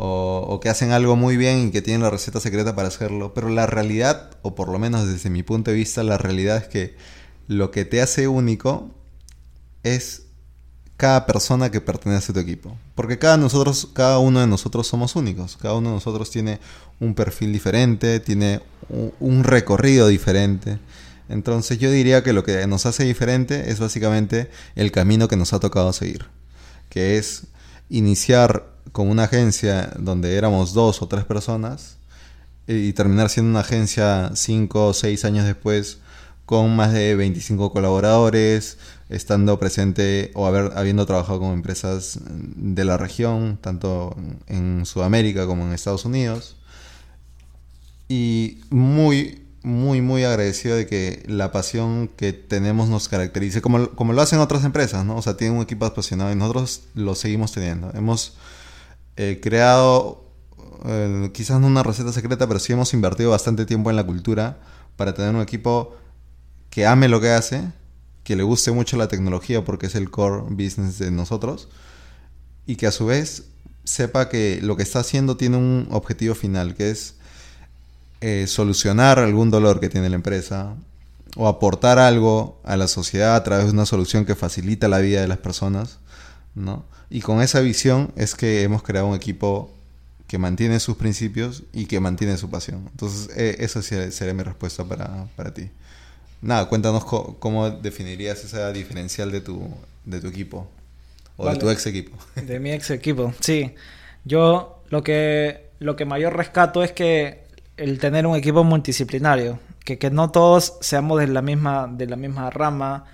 [0.00, 3.34] o, que hacen algo muy bien y que tienen la receta secreta para hacerlo.
[3.34, 6.68] Pero la realidad, o por lo menos desde mi punto de vista, la realidad es
[6.68, 6.94] que
[7.48, 8.90] lo que te hace único
[9.82, 10.22] es
[10.96, 12.76] cada persona que pertenece a tu equipo.
[12.94, 15.56] Porque cada, nosotros, cada uno de nosotros somos únicos.
[15.56, 16.60] Cada uno de nosotros tiene
[17.00, 18.60] un perfil diferente, tiene
[19.18, 20.78] un recorrido diferente.
[21.28, 25.52] Entonces yo diría que lo que nos hace diferente es básicamente el camino que nos
[25.52, 26.26] ha tocado seguir,
[26.88, 27.48] que es
[27.90, 31.98] iniciar con una agencia donde éramos dos o tres personas
[32.66, 35.98] y terminar siendo una agencia cinco o seis años después
[36.44, 38.78] con más de 25 colaboradores,
[39.10, 45.66] estando presente o haber, habiendo trabajado con empresas de la región, tanto en Sudamérica como
[45.66, 46.56] en Estados Unidos.
[48.08, 54.12] Y muy muy, muy agradecido de que la pasión que tenemos nos caracterice, como, como
[54.12, 55.16] lo hacen otras empresas, ¿no?
[55.16, 57.90] O sea, tienen un equipo apasionado y nosotros lo seguimos teniendo.
[57.94, 58.34] Hemos,
[59.18, 60.24] he creado,
[60.86, 64.60] eh, quizás no una receta secreta, pero sí hemos invertido bastante tiempo en la cultura
[64.96, 65.96] para tener un equipo
[66.70, 67.64] que ame lo que hace,
[68.22, 71.68] que le guste mucho la tecnología porque es el core business de nosotros
[72.64, 73.44] y que a su vez
[73.82, 77.14] sepa que lo que está haciendo tiene un objetivo final, que es
[78.20, 80.76] eh, solucionar algún dolor que tiene la empresa
[81.36, 85.20] o aportar algo a la sociedad a través de una solución que facilita la vida
[85.20, 85.98] de las personas,
[86.54, 86.84] ¿no?
[87.10, 89.70] Y con esa visión es que hemos creado un equipo
[90.26, 92.86] que mantiene sus principios y que mantiene su pasión.
[92.90, 95.70] Entonces, eh, eso sería mi respuesta para, para ti.
[96.42, 99.68] Nada, cuéntanos cómo definirías esa diferencial de tu,
[100.04, 100.68] de tu equipo
[101.36, 102.16] o de tu ex equipo.
[102.36, 103.74] De mi ex equipo, sí.
[104.24, 107.44] Yo lo que, lo que mayor rescato es que
[107.76, 112.16] el tener un equipo multidisciplinario, que, que no todos seamos de la misma, de la
[112.16, 113.06] misma rama,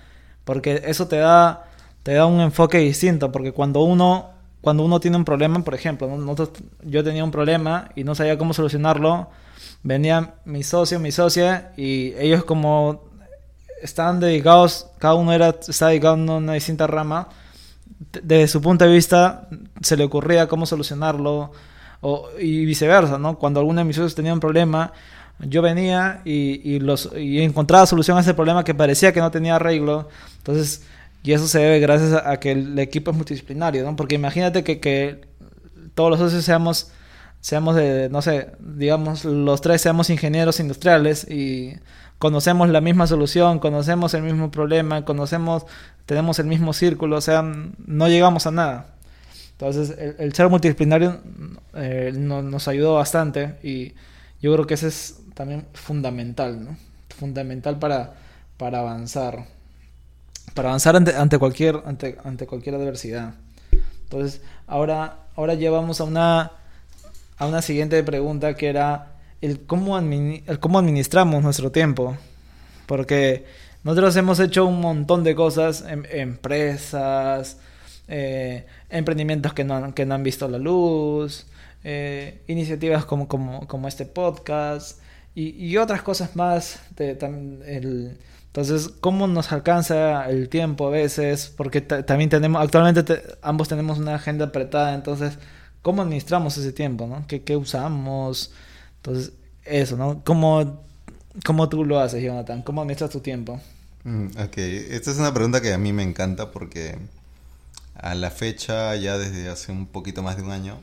[0.43, 1.65] porque eso te da,
[2.05, 4.29] te da un enfoque distinto, porque cuando uno,
[4.61, 6.07] cuando uno tiene un problema, por ejemplo,
[6.83, 9.27] yo tenía un problema y no sabía cómo solucionarlo,
[9.81, 13.05] venía mi socio, mi socia, y ellos como
[13.81, 17.29] estaban dedicados, cada uno era, estaba dedicado a una distinta rama,
[18.21, 19.49] desde su punto de vista
[19.81, 21.53] se le ocurría cómo solucionarlo,
[22.01, 23.39] o, y viceversa, ¿no?
[23.39, 24.93] Cuando alguno de mis socios tenía un problema,
[25.39, 29.55] yo venía y, los, y encontraba solución a ese problema que parecía que no tenía
[29.55, 30.07] arreglo.
[30.37, 30.83] Entonces,
[31.25, 33.95] y eso se debe gracias a, que el equipo es multidisciplinario, ¿no?
[33.95, 35.21] Porque imagínate que, que
[35.95, 36.91] todos los socios seamos,
[37.41, 41.73] seamos de, no sé, digamos, los tres seamos ingenieros industriales y
[42.19, 45.65] conocemos la misma solución, conocemos el mismo problema, conocemos,
[46.05, 48.93] tenemos el mismo círculo, o sea, no llegamos a nada.
[49.53, 51.21] Entonces, el, ser multidisciplinario
[51.73, 53.93] eh, nos ayudó bastante y
[54.41, 56.77] yo creo que ese es también fundamental, ¿no?
[57.17, 58.13] Fundamental para,
[58.57, 59.54] para avanzar.
[60.55, 63.35] Para avanzar ante, ante, cualquier, ante, ante cualquier adversidad.
[64.03, 66.53] Entonces, ahora, ahora llevamos a una,
[67.37, 72.17] a una siguiente pregunta que era el cómo, el cómo administramos nuestro tiempo.
[72.87, 73.45] Porque
[73.83, 77.57] nosotros hemos hecho un montón de cosas, en, empresas,
[78.07, 81.45] eh, emprendimientos que no, que no han visto la luz,
[81.83, 84.99] eh, iniciativas como, como, como, este podcast
[85.35, 86.79] y, otras cosas más.
[88.55, 91.51] Entonces, ¿cómo nos alcanza el tiempo a veces?
[91.57, 95.37] Porque también tenemos, actualmente ambos tenemos una agenda apretada, entonces,
[95.81, 97.05] ¿cómo administramos ese tiempo?
[97.05, 97.27] ¿no?
[97.27, 98.53] ¿Qué, ¿Qué, usamos?
[98.95, 99.33] Entonces,
[99.65, 100.21] eso, ¿no?
[100.23, 100.85] ¿Cómo,
[101.45, 102.61] ¿Cómo tú lo haces, Jonathan?
[102.61, 103.59] ¿Cómo administras tu tiempo?
[104.05, 106.97] Mm, ok, esta es una pregunta que a mí me encanta porque
[107.95, 110.79] a la fecha, ya desde hace un poquito más de un año,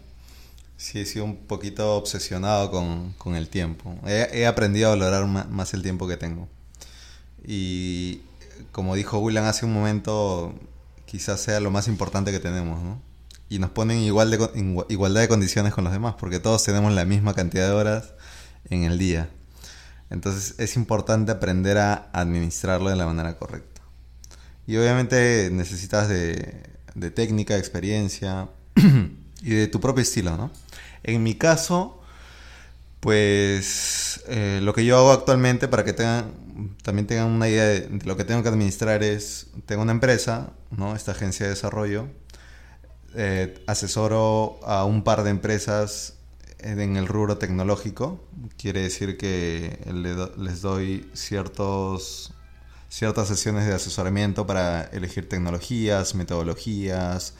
[0.76, 3.96] sí he sido un poquito obsesionado con, el tiempo.
[4.06, 6.48] He, aprendido a valorar más, el tiempo que tengo.
[7.44, 8.20] Y
[8.70, 10.54] como dijo William hace un momento,
[11.06, 12.80] quizás sea lo más importante que tenemos,
[13.48, 17.04] y nos ponen igual de, igualdad de condiciones con los demás, porque todos tenemos la
[17.04, 18.14] misma cantidad de horas
[18.70, 19.28] en el día.
[20.10, 23.82] Entonces es importante aprender a administrarlo de la manera correcta.
[24.66, 26.62] Y obviamente necesitas de,
[26.94, 28.48] de técnica, experiencia
[29.42, 30.50] y de tu propio estilo, ¿no?
[31.02, 32.01] En mi caso,
[33.02, 36.32] pues eh, lo que yo hago actualmente para que tengan,
[36.84, 40.94] también tengan una idea de, lo que tengo que administrar es, tengo una empresa, ¿no?
[40.94, 42.06] Esta agencia de desarrollo,
[43.16, 46.14] eh, asesoro a un par de empresas
[46.60, 48.24] en el rubro tecnológico.
[48.56, 49.80] Quiere decir que
[50.38, 52.32] les doy ciertos,
[52.88, 57.34] ciertas sesiones de asesoramiento para elegir tecnologías, metodologías,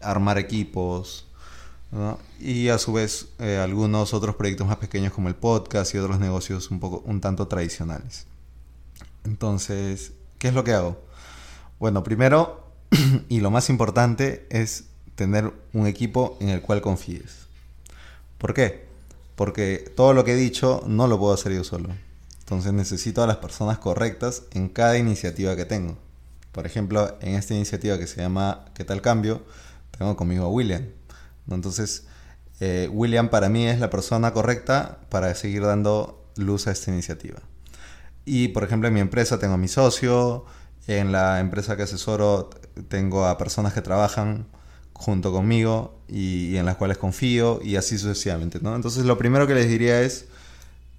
[0.00, 1.26] armar equipos.
[2.40, 6.18] Y a su vez eh, algunos otros proyectos más pequeños como el podcast y otros
[6.18, 8.26] negocios un poco un tanto tradicionales.
[9.24, 10.98] Entonces, ¿qué es lo que hago?
[11.78, 12.66] Bueno, primero
[13.28, 14.84] y lo más importante es
[15.16, 17.46] tener un equipo en el cual confíes.
[18.38, 18.86] ¿Por qué?
[19.36, 21.90] Porque todo lo que he dicho no lo puedo hacer yo solo.
[22.40, 25.96] Entonces necesito a las personas correctas en cada iniciativa que tengo.
[26.52, 29.42] Por ejemplo, en esta iniciativa que se llama ¿Qué tal cambio?
[29.96, 30.86] Tengo conmigo a William.
[31.50, 32.06] Entonces,
[32.60, 37.40] eh, William para mí es la persona correcta para seguir dando luz a esta iniciativa.
[38.24, 40.44] Y por ejemplo, en mi empresa tengo a mi socio,
[40.86, 42.50] en la empresa que asesoro
[42.88, 44.46] tengo a personas que trabajan
[44.92, 48.58] junto conmigo y, en las cuales confío y así sucesivamente.
[48.58, 50.26] Entonces lo primero que les diría es,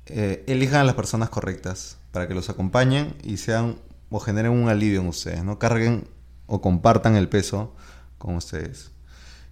[0.08, 3.78] eh, elijan a las personas correctas para que los acompañen y sean
[4.10, 5.58] o generen un alivio en ustedes, ¿no?
[5.60, 6.08] Carguen
[6.46, 7.74] o compartan el peso
[8.18, 8.93] con ustedes.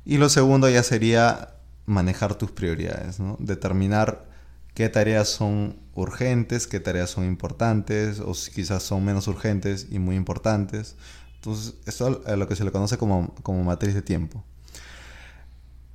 [0.06, 3.38] Y lo segundo ya sería manejar tus prioridades, ¿no?
[3.40, 4.26] Determinar
[4.74, 10.16] qué tareas son urgentes, qué tareas son importantes o quizás son menos urgentes y muy
[10.16, 10.96] importantes.
[11.36, 13.34] Entonces, esto es lo que se le conoce como,
[13.64, 14.44] matriz de tiempo.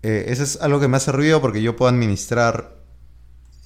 [0.02, 2.76] eh, eso es algo que me hace ruido porque yo puedo administrar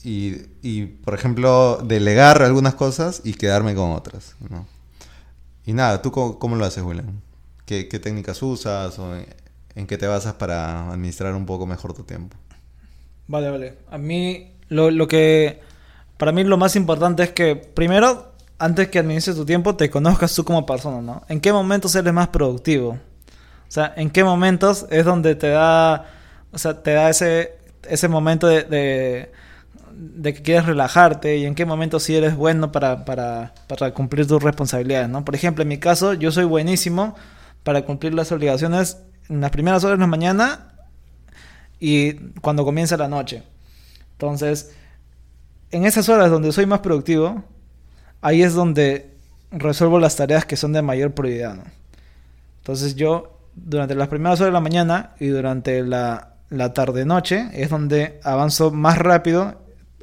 [0.03, 4.67] y, y, por ejemplo, delegar algunas cosas y quedarme con otras, ¿no?
[5.67, 7.21] Y nada, ¿tú cómo, cómo lo haces, William?
[7.67, 9.15] ¿Qué, ¿Qué, técnicas usas o
[9.75, 12.37] en, qué te basas para administrar un poco mejor tu tiempo?
[13.27, 13.79] Vale, vale.
[13.91, 15.61] A mí lo, que...
[16.17, 20.35] Para mí lo más importante es que primero, antes que administres tu tiempo, te conozcas
[20.35, 21.23] tú como persona, ¿no?
[21.29, 22.91] ¿En qué momentos eres más productivo?
[22.91, 26.07] O sea, ¿en qué momentos es donde te da...
[26.53, 27.59] O sea, te da ese,
[27.89, 29.33] ese momento de, de
[30.01, 34.27] de que quieres relajarte y en qué momento sí eres bueno para, para, para, cumplir
[34.27, 35.25] tus responsabilidades, ¿no?
[35.25, 37.15] Por ejemplo, en mi caso, yo soy buenísimo
[37.63, 38.99] para cumplir las obligaciones
[39.31, 40.73] en las primeras horas de la mañana
[41.79, 43.43] y cuando comienza la noche.
[44.13, 44.73] Entonces,
[45.71, 47.43] en esas horas donde soy más productivo,
[48.21, 49.15] ahí es donde
[49.53, 51.65] resuelvo las tareas que son de mayor prioridad, ¿no?
[52.59, 57.71] Entonces yo, durante las primeras horas de la mañana y durante la, la tarde-noche, es
[57.71, 59.63] donde avanzo más rápido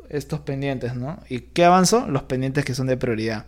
[0.09, 1.19] estos pendientes, ¿no?
[1.29, 2.07] ¿Y qué avanzo?
[2.07, 3.45] Los pendientes que son de prioridad.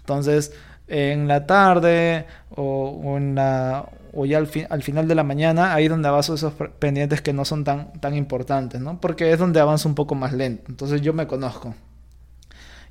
[0.00, 0.52] Entonces,
[0.88, 5.22] en la tarde o, o en la o ya al, fi al, final de la
[5.22, 9.00] mañana, ahí donde avanzo esos pendientes que no son tan, tan importantes, ¿no?
[9.00, 10.64] Porque es donde avanzo un poco más lento.
[10.68, 11.74] Entonces yo me conozco.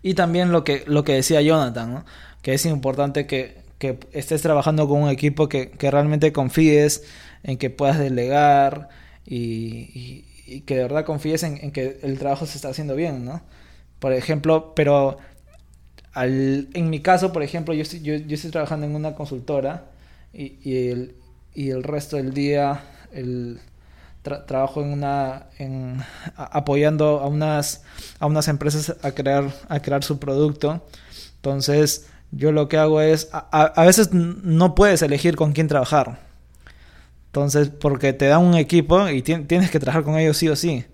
[0.01, 2.05] Y también lo que, lo que decía Jonathan.
[2.41, 7.03] Que es importante que, que estés trabajando con un equipo que, que realmente confíes,
[7.43, 8.89] en que puedas delegar
[9.25, 10.25] y,
[10.65, 13.41] que de verdad confíes en, que el trabajo se está haciendo bien, ¿no?
[13.99, 15.17] Por ejemplo, pero
[16.13, 19.91] al, en mi caso, por ejemplo, yo yo, yo estoy trabajando en una consultora
[20.33, 21.15] y, y, el,
[21.53, 23.59] y el resto del día el
[24.21, 26.01] tra trabajo en una en,
[26.35, 27.83] apoyando a unas
[28.19, 30.85] a unas empresas a crear a crear su producto
[31.37, 36.29] entonces yo lo que hago es a, a veces no puedes elegir con quién trabajar
[37.29, 40.85] entonces, porque te dan un equipo y tienes que trabajar con ellos sí o sí.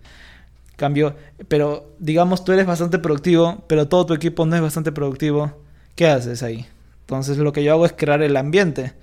[0.75, 1.15] Cambio,
[1.47, 5.53] pero digamos tú eres bastante productivo, pero todo tu equipo no es bastante productivo.
[5.95, 6.65] ¿Qué haces ahí?
[7.01, 8.93] Entonces, lo que yo hago es crear el ambiente.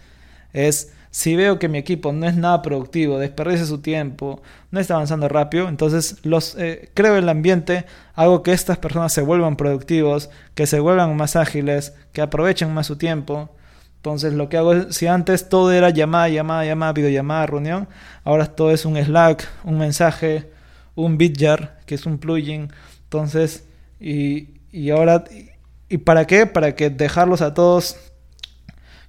[0.53, 4.94] Es si veo que mi equipo no es nada productivo, desperdicia su tiempo, no está
[4.94, 7.84] avanzando rápido, entonces los eh, creo el ambiente,
[8.14, 12.86] hago que estas personas se vuelvan productivos, que se vuelvan más ágiles, que aprovechen más
[12.86, 13.50] su tiempo
[14.03, 17.88] entonces lo que hago es, si antes todo era llamada, llamada, llamada, videollamada, reunión,
[18.24, 20.50] ahora todo es un Slack, un mensaje,
[20.96, 22.72] un Bitjar, que es un plugin.
[23.05, 23.64] Entonces,
[24.00, 25.50] y, y ahora, y,
[25.88, 26.46] y, para qué?
[26.46, 27.96] Para que dejarlos a todos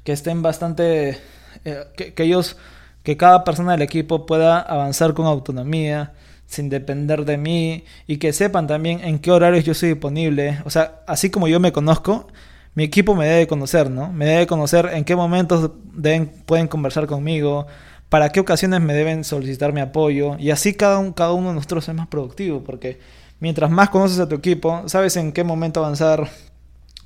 [0.04, 1.18] que estén bastante,
[1.66, 2.57] eh, que, que ellos,
[3.03, 6.14] que cada persona del equipo pueda avanzar con autonomía,
[6.53, 10.59] sin depender de mí y que sepan también en qué horarios yo soy disponible.
[10.66, 12.28] O sea, así como yo me conozco,
[12.76, 14.11] mi equipo me debe conocer, ¿no?
[14.11, 17.68] Me debe conocer en qué momentos deben, pueden conversar conmigo,
[18.09, 21.55] para qué ocasiones me deben solicitar mi apoyo, y así cada, un, cada uno de
[21.55, 22.99] nosotros es más productivo, porque
[23.39, 26.30] mientras más conoces a tu equipo, sabes en qué momento avanzar,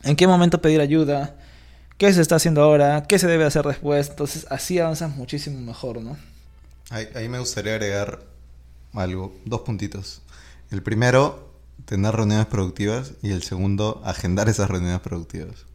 [0.03, 1.36] en qué momento pedir ayuda,
[1.98, 6.02] qué se está haciendo ahora, qué se debe hacer después, entonces así avanzas muchísimo mejor,
[6.02, 6.18] ¿no?
[6.89, 8.22] Ahí, me gustaría agregar
[8.93, 10.22] algo, dos puntitos.
[10.72, 11.52] El primero
[11.86, 15.66] tener reuniones productivas y el segundo, agendar esas reuniones productivas.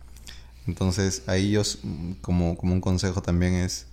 [0.66, 1.62] Entonces, ahí yo,
[2.23, 3.87] como, como un consejo también es,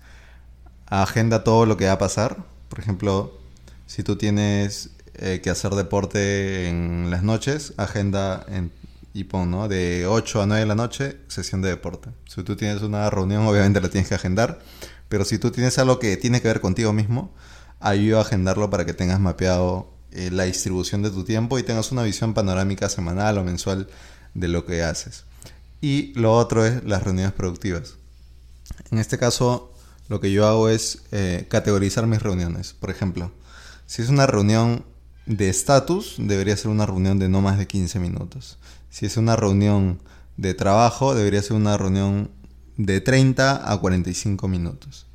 [0.85, 2.37] agenda todo lo que va a pasar.
[2.69, 3.37] Por ejemplo,
[3.85, 8.71] si tú tienes eh, que hacer deporte en las noches, agenda en,
[9.13, 9.67] y pon, ¿no?
[9.67, 12.09] De 8 a 9 de la noche, sesión de deporte.
[12.27, 14.59] Si tú tienes una reunión, obviamente la tienes que agendar.
[15.09, 17.33] Pero si tú tienes algo que tiene que ver contigo mismo,
[17.79, 21.91] ayuda a agendarlo para que tengas mapeado eh, la distribución de tu tiempo y tengas
[21.91, 23.87] una visión panorámica semanal o mensual
[24.33, 25.25] de lo que haces.
[25.81, 27.95] Y lo otro es las reuniones productivas.
[28.91, 29.73] En este caso,
[30.07, 32.73] lo que yo hago es eh, categorizar mis reuniones.
[32.73, 33.31] Por ejemplo,
[33.85, 34.85] si es una reunión
[35.25, 38.57] de estatus, debería ser una reunión de no más de 15 minutos.
[38.89, 39.99] Si es una reunión
[40.37, 42.31] de trabajo, debería ser una reunión
[42.77, 45.05] de 30 a 45 minutos.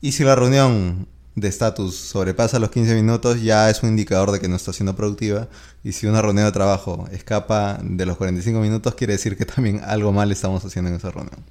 [0.00, 4.40] Y si la reunión de estatus sobrepasa los 15 minutos, ya es un indicador de
[4.40, 5.48] que no está siendo productiva.
[5.82, 9.80] Y si una reunión de trabajo escapa de los 45 minutos, quiere decir que también
[9.84, 11.44] algo mal estamos haciendo en esa reunión.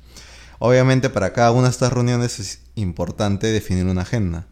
[0.59, 4.47] Obviamente para cada una de estas reuniones es importante definir una agenda,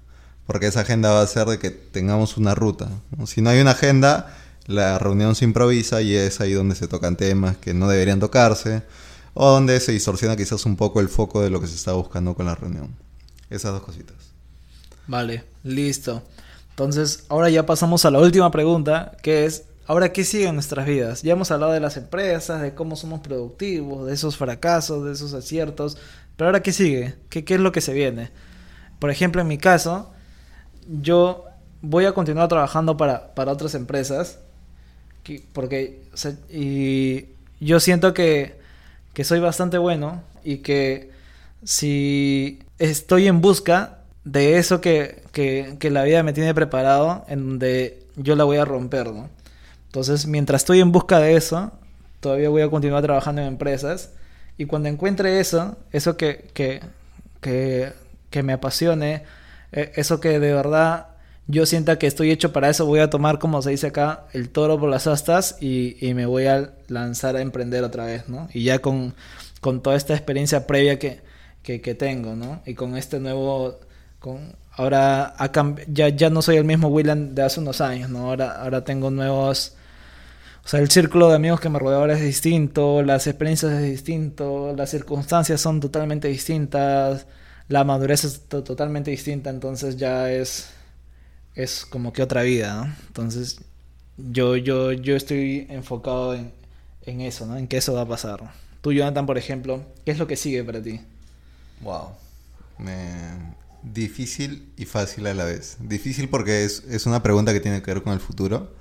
[0.45, 2.89] porque esa agenda va a hacer de que tengamos una ruta.
[3.25, 4.35] Si no hay una agenda,
[4.67, 8.83] la reunión se improvisa y es ahí donde se tocan temas que no deberían tocarse,
[9.33, 12.35] o donde se distorsiona quizás un poco el foco de lo que se está buscando
[12.35, 12.95] con la reunión.
[13.49, 14.15] Esas dos cositas.
[15.07, 16.23] Vale, listo.
[16.69, 20.85] Entonces, ahora ya pasamos a la última pregunta, que es, ¿ahora qué sigue en nuestras
[20.85, 21.21] vidas?
[21.21, 25.33] Ya hemos hablado de las empresas, de cómo somos productivos, de esos fracasos, de esos
[25.33, 25.97] aciertos,
[26.37, 27.15] pero ahora qué sigue?
[27.29, 28.31] ¿Qué, qué es lo que se viene?
[28.99, 30.11] Por ejemplo, en mi caso,
[30.87, 31.45] yo
[31.81, 34.39] voy a continuar trabajando para, para otras empresas.
[35.23, 36.01] Que- porque
[36.51, 37.25] y
[37.59, 38.55] yo siento que,
[39.13, 41.11] que soy bastante bueno y que
[41.63, 47.47] si estoy en busca de eso que, que, que la vida me tiene preparado, en
[47.49, 49.29] donde yo la voy a romper, ¿no?
[49.87, 51.71] Entonces, mientras estoy en busca de eso,
[52.19, 54.11] todavía voy a continuar trabajando en empresas.
[54.57, 56.81] Y cuando encuentre eso, eso que, que,
[57.41, 57.93] que,
[58.29, 59.23] que me apasione,
[59.71, 61.07] eh, eso que de verdad
[61.51, 64.49] yo sienta que estoy hecho para eso, voy a tomar, como se dice acá, el
[64.49, 68.49] toro por las astas y, y me voy a lanzar a emprender otra vez, ¿no?
[68.53, 69.13] Y ya con,
[69.59, 71.21] con toda esta experiencia previa que,
[71.63, 72.61] que, que tengo, ¿no?
[72.65, 73.79] Y con este nuevo...
[74.19, 75.35] Con, ahora
[75.87, 78.29] ya, ya no soy el mismo William de hace unos años, ¿no?
[78.29, 79.75] Ahora, ahora tengo nuevos...
[80.63, 83.81] O sea, el círculo de amigos que me rodea ahora es distinto, las experiencias es
[83.81, 87.25] distinto, las circunstancias son totalmente distintas,
[87.67, 90.69] la madurez es to- totalmente distinta, entonces ya es
[91.55, 92.93] es como que otra vida, ¿no?
[93.07, 93.61] Entonces
[94.17, 96.51] yo yo yo estoy enfocado en,
[97.05, 97.57] en eso, ¿no?
[97.57, 98.41] En que eso va a pasar.
[98.81, 101.01] Tú, Jonathan, por ejemplo, ¿qué es lo que sigue para ti?
[101.81, 102.09] Wow.
[103.83, 105.77] Difícil y fácil a la vez.
[105.79, 108.71] Difícil porque es, es una pregunta que tiene que ver con el futuro,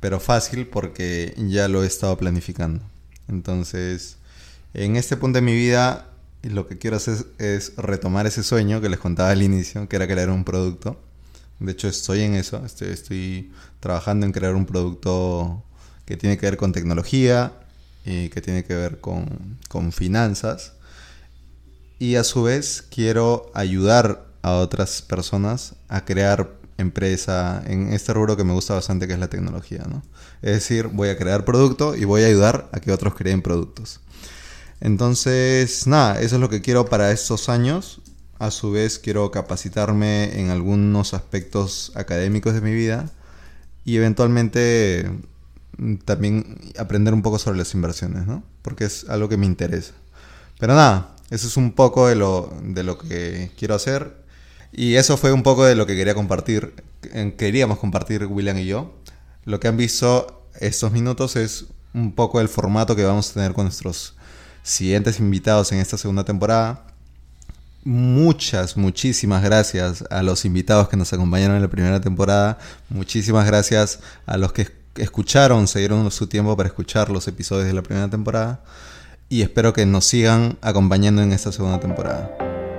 [0.00, 2.82] pero fácil porque ya lo he estado planificando.
[3.28, 4.16] Entonces,
[4.74, 6.08] en este punto de mi vida,
[6.42, 10.06] lo que quiero hacer es retomar ese sueño que les contaba al inicio, que era
[10.06, 11.00] crear un producto.
[11.60, 12.62] De hecho, estoy en eso.
[12.64, 15.62] Estoy, trabajando en crear un producto
[16.04, 17.52] que tiene que ver con tecnología
[18.04, 20.72] y que tiene que ver con, con finanzas.
[21.98, 28.36] Y a su vez quiero ayudar a otras personas a crear empresa en este rubro
[28.36, 30.02] que me gusta bastante que es la tecnología, ¿no?
[30.42, 34.00] Es decir, voy a crear producto y voy a ayudar a que otros creen productos.
[34.80, 38.00] Entonces, nada, eso es lo que quiero para estos años.
[38.38, 43.10] A su vez quiero capacitarme en algunos aspectos académicos de mi vida
[43.84, 45.10] y eventualmente
[45.78, 48.42] mm, también aprender un poco sobre las inversiones, ¿no?
[48.62, 49.94] Porque es algo que me interesa.
[50.58, 54.24] Pero nada, eso es un poco de lo, de lo que quiero hacer.
[54.72, 56.74] Y eso fue un poco de lo que quería compartir,
[57.38, 58.94] queríamos compartir William y yo.
[59.44, 63.52] Lo que han visto estos minutos es un poco el formato que vamos a tener
[63.54, 64.14] con nuestros
[64.62, 66.86] siguientes invitados en esta segunda temporada.
[67.88, 72.58] Muchas, muchísimas gracias a los invitados que nos acompañaron en la primera temporada.
[72.88, 74.66] Muchísimas gracias a los que
[74.96, 78.58] escucharon, se dieron su tiempo para escuchar los episodios de la primera temporada.
[79.28, 82.36] Y espero que nos sigan acompañando en esta segunda temporada.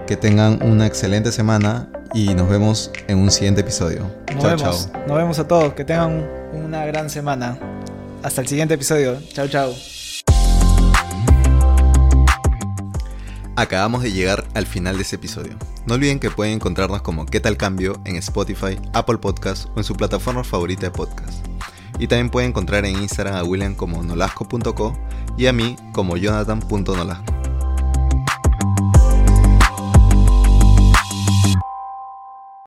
[0.08, 4.12] Que tengan una excelente semana y nos vemos en un siguiente episodio.
[4.34, 4.92] Nos chao, vemos.
[4.92, 5.08] chao.
[5.08, 5.74] Nos vemos a todos.
[5.74, 7.58] Que tengan una gran semana.
[8.24, 9.18] Hasta el siguiente episodio.
[9.32, 9.97] Chao, chao.
[13.58, 15.58] Acabamos de llegar al final de este episodio.
[15.88, 18.00] No olviden que pueden encontrarnos como ¿Qué tal cambio?
[18.06, 21.44] en Spotify, Apple Podcast o en su plataforma favorita de podcast.
[21.98, 24.96] Y también pueden encontrar en Instagram a William como nolasco.co
[25.40, 27.47] y a mí como jonathan.nolasco.